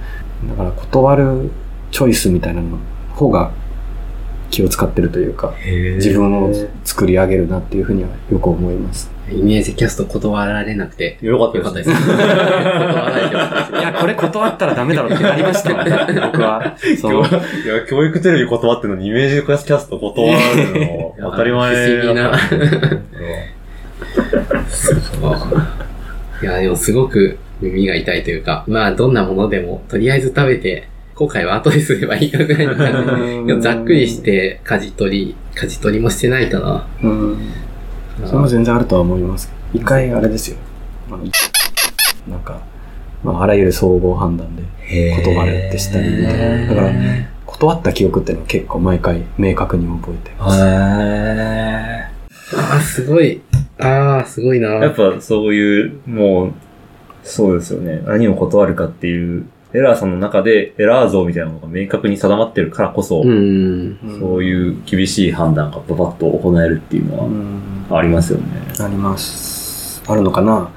[0.49, 1.51] だから断る
[1.91, 2.79] チョイスみたいなの
[3.11, 3.53] 方が
[4.51, 5.55] 気を使ってるというか、
[5.97, 6.53] 自分を
[6.85, 9.11] 作り上げるなっていうふうにはよく思います。
[9.29, 12.07] イメージキャスト断られなくてよかったよかったでですす。
[12.07, 13.75] 断らす。
[13.75, 15.87] いや、これ断ったらダメだろうってなりましたもん。
[15.87, 15.93] ね、
[16.33, 16.77] 僕は。
[17.01, 20.37] そのいや、教育テレビ断ってんのにイメージキャスト断る
[20.81, 22.31] の当たり前 不思議な。
[22.31, 22.41] だっ
[25.81, 25.86] た
[26.43, 33.61] いや、でもすごく耳が痛いというか、まあどんなものでもとりあえず食べて、後悔は後ですればいいかぐらいの感じ。
[33.63, 36.87] ざっくりして、舵取り、舵取りもしてないかな。
[37.03, 37.39] うん。
[38.25, 39.51] それも全然あるとは思います。
[39.73, 40.59] 一回あれですよ。
[42.29, 42.61] なんか、
[43.25, 44.63] まあ、あらゆる総合判断で
[45.23, 46.67] 断るってしたりみたいな。
[46.67, 46.93] だから、
[47.47, 50.61] 断った記憶っていうのは結構毎回明確に覚えてます。
[50.61, 50.63] へ
[52.59, 53.41] ああ、すごい。
[53.79, 54.69] ああ、すごいな。
[54.69, 56.53] ーやっぱそういう、もう、
[57.23, 58.03] そうですよね。
[58.07, 63.99] 何を断るかっていう、エラーさんの中でエラー像みたいなのが明確に定まってるからこそ、うん。
[64.19, 67.61] そういう厳しい判断がババッと行えるっていうのはうん
[67.91, 68.47] ありますよね。
[68.81, 70.03] あります。
[70.07, 70.71] あるのかな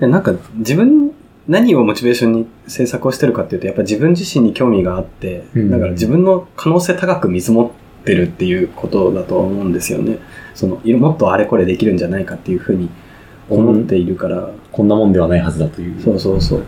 [0.00, 1.12] でなんか自分
[1.48, 10.18] 何をモチベーションに制作をしてるかっていうと、やっぱ自分自身に興味があって、うんだから自分の可能性高く見積もってるっていうことだとは思うんですよね。
[10.56, 12.88] その、いもっとあれこれできるんじゃないかっていうふうに
[13.48, 16.02] 思っているから、こんなもんではないはずだという。
[16.02, 16.64] そうそうそう。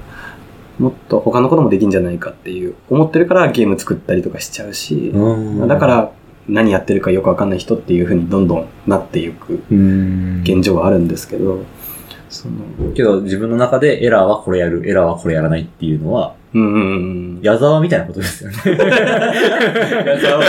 [0.78, 5.66] もっと他のこともできるんじゃないかっていう、思ってるからゲーム作ったりとかしちゃうし、うん。
[5.66, 6.12] だか、ら
[6.48, 10.42] 何やってるかよくわかんない人っていうふうにどんどんなっていくうん。
[10.44, 11.60] 現状はあるんですけど、
[12.28, 16.80] その、けど自分の中でエラーはこれやる、エラーはこれやらないっていうのは、うんうん
[17.36, 17.40] うん。
[17.42, 18.56] 矢沢みたいなことですよね。
[18.64, 20.42] 矢沢。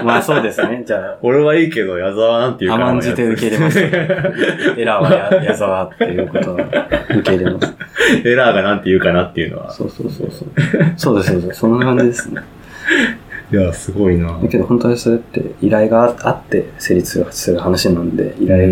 [0.04, 0.82] まあそうですね。
[0.86, 6.64] じゃ俺はいいけど、矢沢なんていうかな甘んじて受け入れますあ、エラーはや矢沢っていうことは
[7.10, 7.74] 受け入れます。
[8.24, 9.70] エラーがなんていうかなっていうのは。
[9.70, 10.48] そうそうそうそう。
[10.96, 11.60] そうです、そうです。
[11.60, 12.40] そんな感じですね。
[13.52, 18.68] いや、すごいなだけど本当にそれって依頼があって成立する話なんで、依頼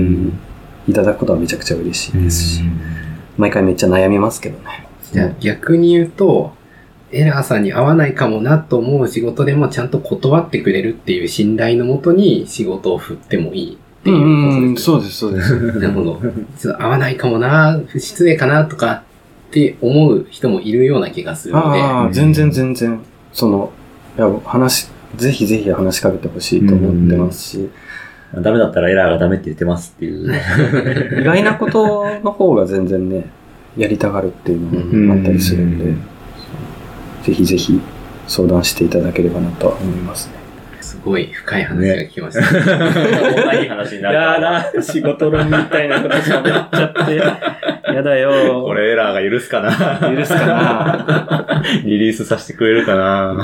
[0.89, 2.63] いただくことはめちゃくちゃ嬉しいですし、
[3.37, 4.87] 毎回めっちゃ悩みますけどね。
[5.13, 6.53] じゃあ逆に言うと、
[7.13, 14.85] エラーさんに合わないかもなと思う仕事でもちゃんと断ってくれるっていう信頼のもとに仕事を振ってもいいっていうことです。
[14.85, 15.79] そうです、そうです。
[15.79, 16.21] なるほど。
[16.59, 19.05] ちょっと合わないかもな、失礼かなとか
[19.49, 23.01] って思う人もいるような気がするので、ああ、全然全然、
[23.33, 23.73] その、
[24.19, 27.69] いや、話、ぜひぜひ話しかけてほしいと思ってますし、
[28.35, 30.35] ダメだったらエラーがダメって言ってますっていう。
[31.21, 33.27] 意外なことの方が全然ね、
[33.77, 36.01] やりたがるっていうのがあったりするんで、うん
[37.27, 37.81] ぜひぜひ
[38.29, 40.35] 相談していただければなとは思いますね。
[40.81, 42.47] すごい深い話が聞きました。
[42.55, 47.17] こんないい話になるだ、仕事論みたいなこと喋っちゃって、
[47.93, 48.63] やだよ。
[48.63, 49.71] これエラーが許すかな
[50.17, 53.37] 許すかな リリースさせてくれるかな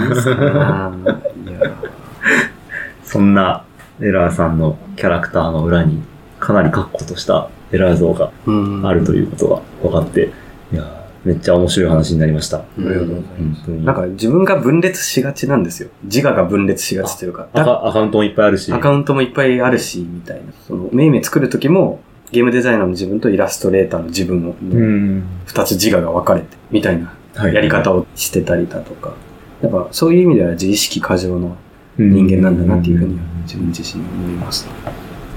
[3.02, 3.64] そんな
[4.02, 6.02] エラーさんのキャラクターの裏に
[6.40, 10.32] かなり確固としたエラー像がうんあるということが分かって、
[10.72, 12.58] いやーめっちゃ面白い話になりました。
[12.58, 13.84] ありがとうござい本当に。
[13.84, 15.88] なんか自分が分裂しがちなんですよ。
[16.02, 17.48] 自我が分裂しがちというか。
[17.52, 18.72] アカウントもいっぱいあるし。
[18.72, 20.52] アカウントもいっぱいあるし、みたいな。
[20.66, 22.00] その、メイメイ作るときも、
[22.32, 25.22] ゲームデザイナーの自分とイラストレーターの自分のうん。
[25.44, 29.14] 二つ自我が分かれて、みたいなはいやり方をしてたりだとか。
[29.62, 31.54] やっぱそういう意味では自意識過剰な
[31.98, 34.68] 人間なんだなっていうふうには自分自身思います。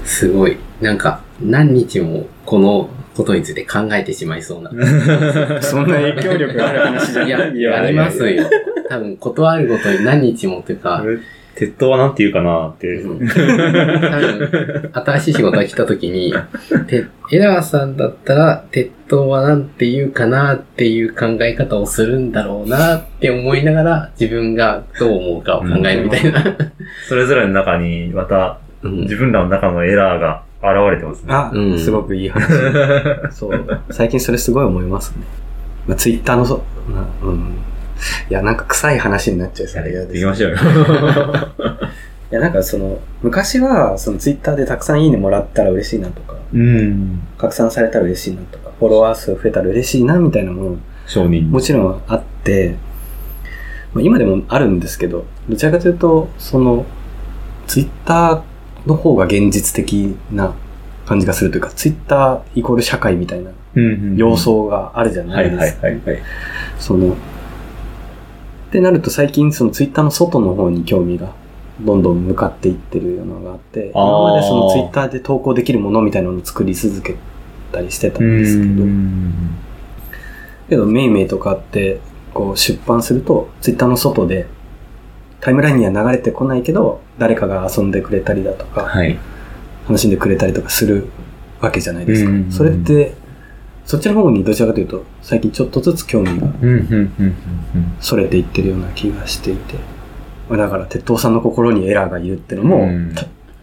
[0.04, 0.56] すごい。
[0.80, 4.70] なんか、何日もこのことについて考えてしまいそうな。
[5.60, 7.70] そんな影響力がある話じゃいや、ないよ。
[7.70, 8.44] やりますよ。
[8.88, 11.18] 多分、断るごとに何日もというか、れ、
[11.56, 12.86] 鉄塔はなんて言うかなって。
[12.86, 16.34] うん 多分、新しい仕事が来た時に、
[16.86, 26.44] てエラーさんだったら、鉄塔はなんて言うかなっていう考え方をするんだろうなって思いながら、自分がどう思うかを考えるみたいな。
[27.08, 31.32] それぞれの中にまたうん自分らの中のエラーが現れてますね。
[31.32, 32.46] あ、うんすごくいい話。
[33.32, 33.80] そう。
[33.90, 35.24] 最近それすごい思いますね。
[35.86, 37.54] まあ、ツイッターのそ、なうん。
[38.30, 40.56] いや、なんか臭い話になっちゃうそれ嫌できましょうよ。
[42.30, 47.20] いや、なんかその、昔は、そのツイッターでたくさんいいねもらったら嬉しいなとか、うん。
[47.38, 50.76] 拡散されたら嬉しいなとか、フォロワー数増えたら嬉しいなみたいなもの
[51.06, 51.48] 承認。
[51.48, 52.74] もちろんあって、
[53.94, 56.84] まあ、今でもあるんですけど、どちらかというと、その、
[57.68, 60.54] ツイッターの方が現実的な
[61.06, 65.86] 感じがするというか、ツイッターイコール社会みたいなうん要素があるじゃなはいいですか。
[65.86, 66.22] はいはいはい。
[66.78, 67.16] その、
[68.68, 71.32] ってなると最近そのツイッターの外の方に興味が
[71.80, 77.16] どんどん向かっていってるようなのがあって、今までそのツイッターで投稿できるものみたいなのを作り続け
[77.72, 78.84] たりしてたんですけど、
[80.70, 82.00] けどメイメイとかって
[82.32, 84.46] こう出版するとツイッターの外で
[85.40, 89.18] タイムラインには流れてこないけど誰かが遊んでくれたりだとか、はい。
[89.88, 91.08] 楽しんでくれたりとかする
[91.60, 92.30] わけじゃないですか。
[92.30, 93.14] うんそれって、
[93.86, 96.48] そっちの方にどちらかというと、最近ちょっとずつ興味が。
[98.00, 99.76] それていってるような気がしていて。
[100.48, 102.88] まあだから、鉄塔さんの心にエラーがいるってのも、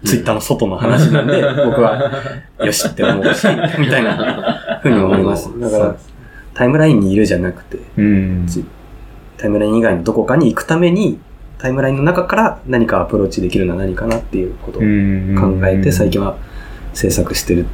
[0.05, 2.11] ツイッターの外の話なんで、僕は、
[2.63, 3.47] よしって思うし、
[3.79, 5.49] みたいなふうに思います。
[5.59, 5.95] だから、
[6.53, 8.45] タイムラインにいるじゃなくて、うん。
[9.37, 11.19] タイムライン以外のどこかに行くために、
[11.57, 16.37] タイムラインの中から何かアプローチできるのは何かなっていうことを考えて、最近は
[16.93, 17.65] 制作してる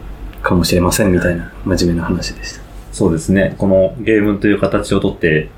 [0.50, 2.62] かもしれませんみたいな真面目な話でした。
[2.92, 3.56] そうですね。
[3.60, 5.50] このゲームという形をとって、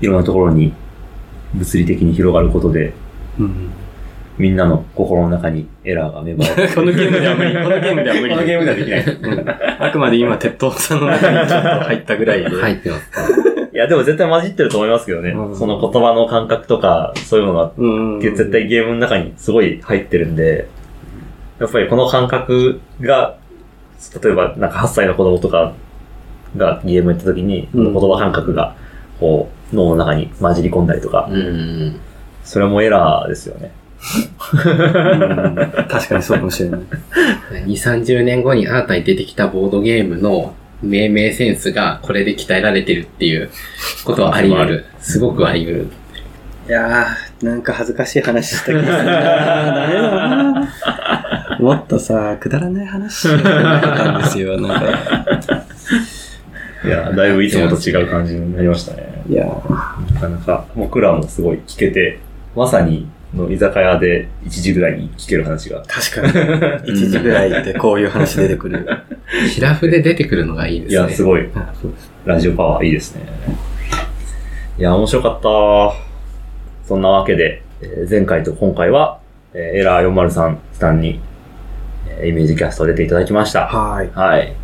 [0.00, 0.72] いろんなところに
[1.54, 2.92] 物理的に広がることで、
[3.38, 3.70] うん、
[4.38, 6.72] みんなの心の中にエラーが芽生える。
[6.74, 7.52] このゲームでは無理。
[7.52, 8.34] このゲームでは無理。
[8.34, 9.04] このゲームではできない。
[9.04, 9.50] う ん
[9.80, 12.48] あくまで今、鉄塔さんの中にちょっと入ったぐらいで。
[12.48, 13.10] 入ってます。
[13.74, 15.30] いや、でも絶対混じってると思いますけどね。
[15.30, 17.86] うんその言葉の感覚とか、そういうのがう
[18.18, 18.20] ん。
[18.20, 20.68] 絶対ゲームの中にすごい入ってるんで、
[21.58, 23.36] やっぱりこの感覚が、
[24.22, 25.74] 例えばなんか8歳の子供とか
[26.56, 28.76] がゲームやった時に、うん言葉感覚が、
[29.20, 32.00] こう、脳の中に混じり込んだりとか、うん。
[32.44, 33.70] それもエラーですよね。
[33.70, 33.80] うん
[35.88, 36.80] 確かにそうかもしれない。
[37.50, 43.50] 2、30年後に新たに出てきたボードゲームの命名センスがこれで鍛えられてるっていう
[44.04, 44.86] ことはあり得る。
[45.00, 45.88] すごくあり得る。
[46.68, 49.02] いやー、なんか恥ずかしい話した気がするな。
[49.04, 50.10] ダメだ
[50.52, 50.72] な。
[51.62, 55.66] もっとさ、くだらない話しなかったんですよ、なんか。
[56.84, 59.22] いや、だいぶいつもと違う感じになりましたね。
[59.28, 59.44] いや
[60.14, 62.18] なかなか、僕らもすごい聞けて、
[62.56, 65.82] まさに、の居酒屋で1時ぐらいに聞ける話が。
[65.86, 66.32] 確かに。
[66.92, 68.86] 1時ぐらいでこういう話出てくる。
[69.48, 70.98] シラフで出てくるのがいいですね。
[71.06, 71.48] いや、すごい。
[72.26, 73.22] ラジオパワーいいですね。
[74.78, 75.48] いや、面白かった。
[76.86, 79.18] そんなわけで、えー前回と今回は、
[79.54, 81.31] えーエラー403さんに、えー
[82.24, 83.66] イメージキャスト出ていただきました。
[83.66, 84.10] はい。
[84.10, 84.54] はい。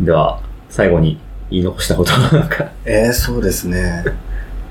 [0.00, 1.18] では、最後に
[1.50, 2.30] 言い残したことは？
[2.40, 4.04] なんか、えー、そうですね。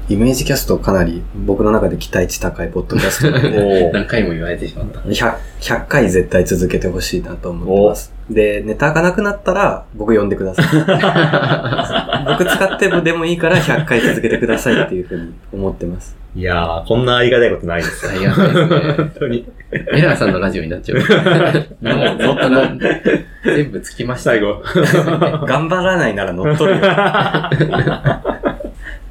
[0.07, 4.99] イメージキャストかなり僕の中で期待値高いポッドキャストなので、何回も言われてしまった。
[4.99, 8.13] 100, 100回絶対続けてほしいなと思ってます。
[8.29, 10.65] で、ネタがなくなったら僕呼んでください。
[12.37, 16.15] 僕使ってもでもいいから100回続けてくださいっていうふうに思ってます。
[16.35, 18.11] いやー、こんなありがたいことないですよ。
[18.11, 18.93] ありがたいですね。
[18.97, 19.47] 本当に。
[19.71, 20.99] エラーさんのラジオになっちゃう。
[20.99, 21.03] も
[21.93, 21.95] う、
[22.27, 22.77] もっとな、
[23.45, 24.61] 全部つきました最よ。
[24.61, 24.65] 後。
[25.47, 26.85] 頑張らないなら乗っ取るよ。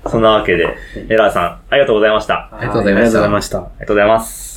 [0.07, 0.69] そんなわけで、
[1.09, 2.51] エラーさん、ありがとうございました。
[2.53, 3.59] ありがとうございましたありがとうございました。
[3.59, 4.54] ありがとうございます。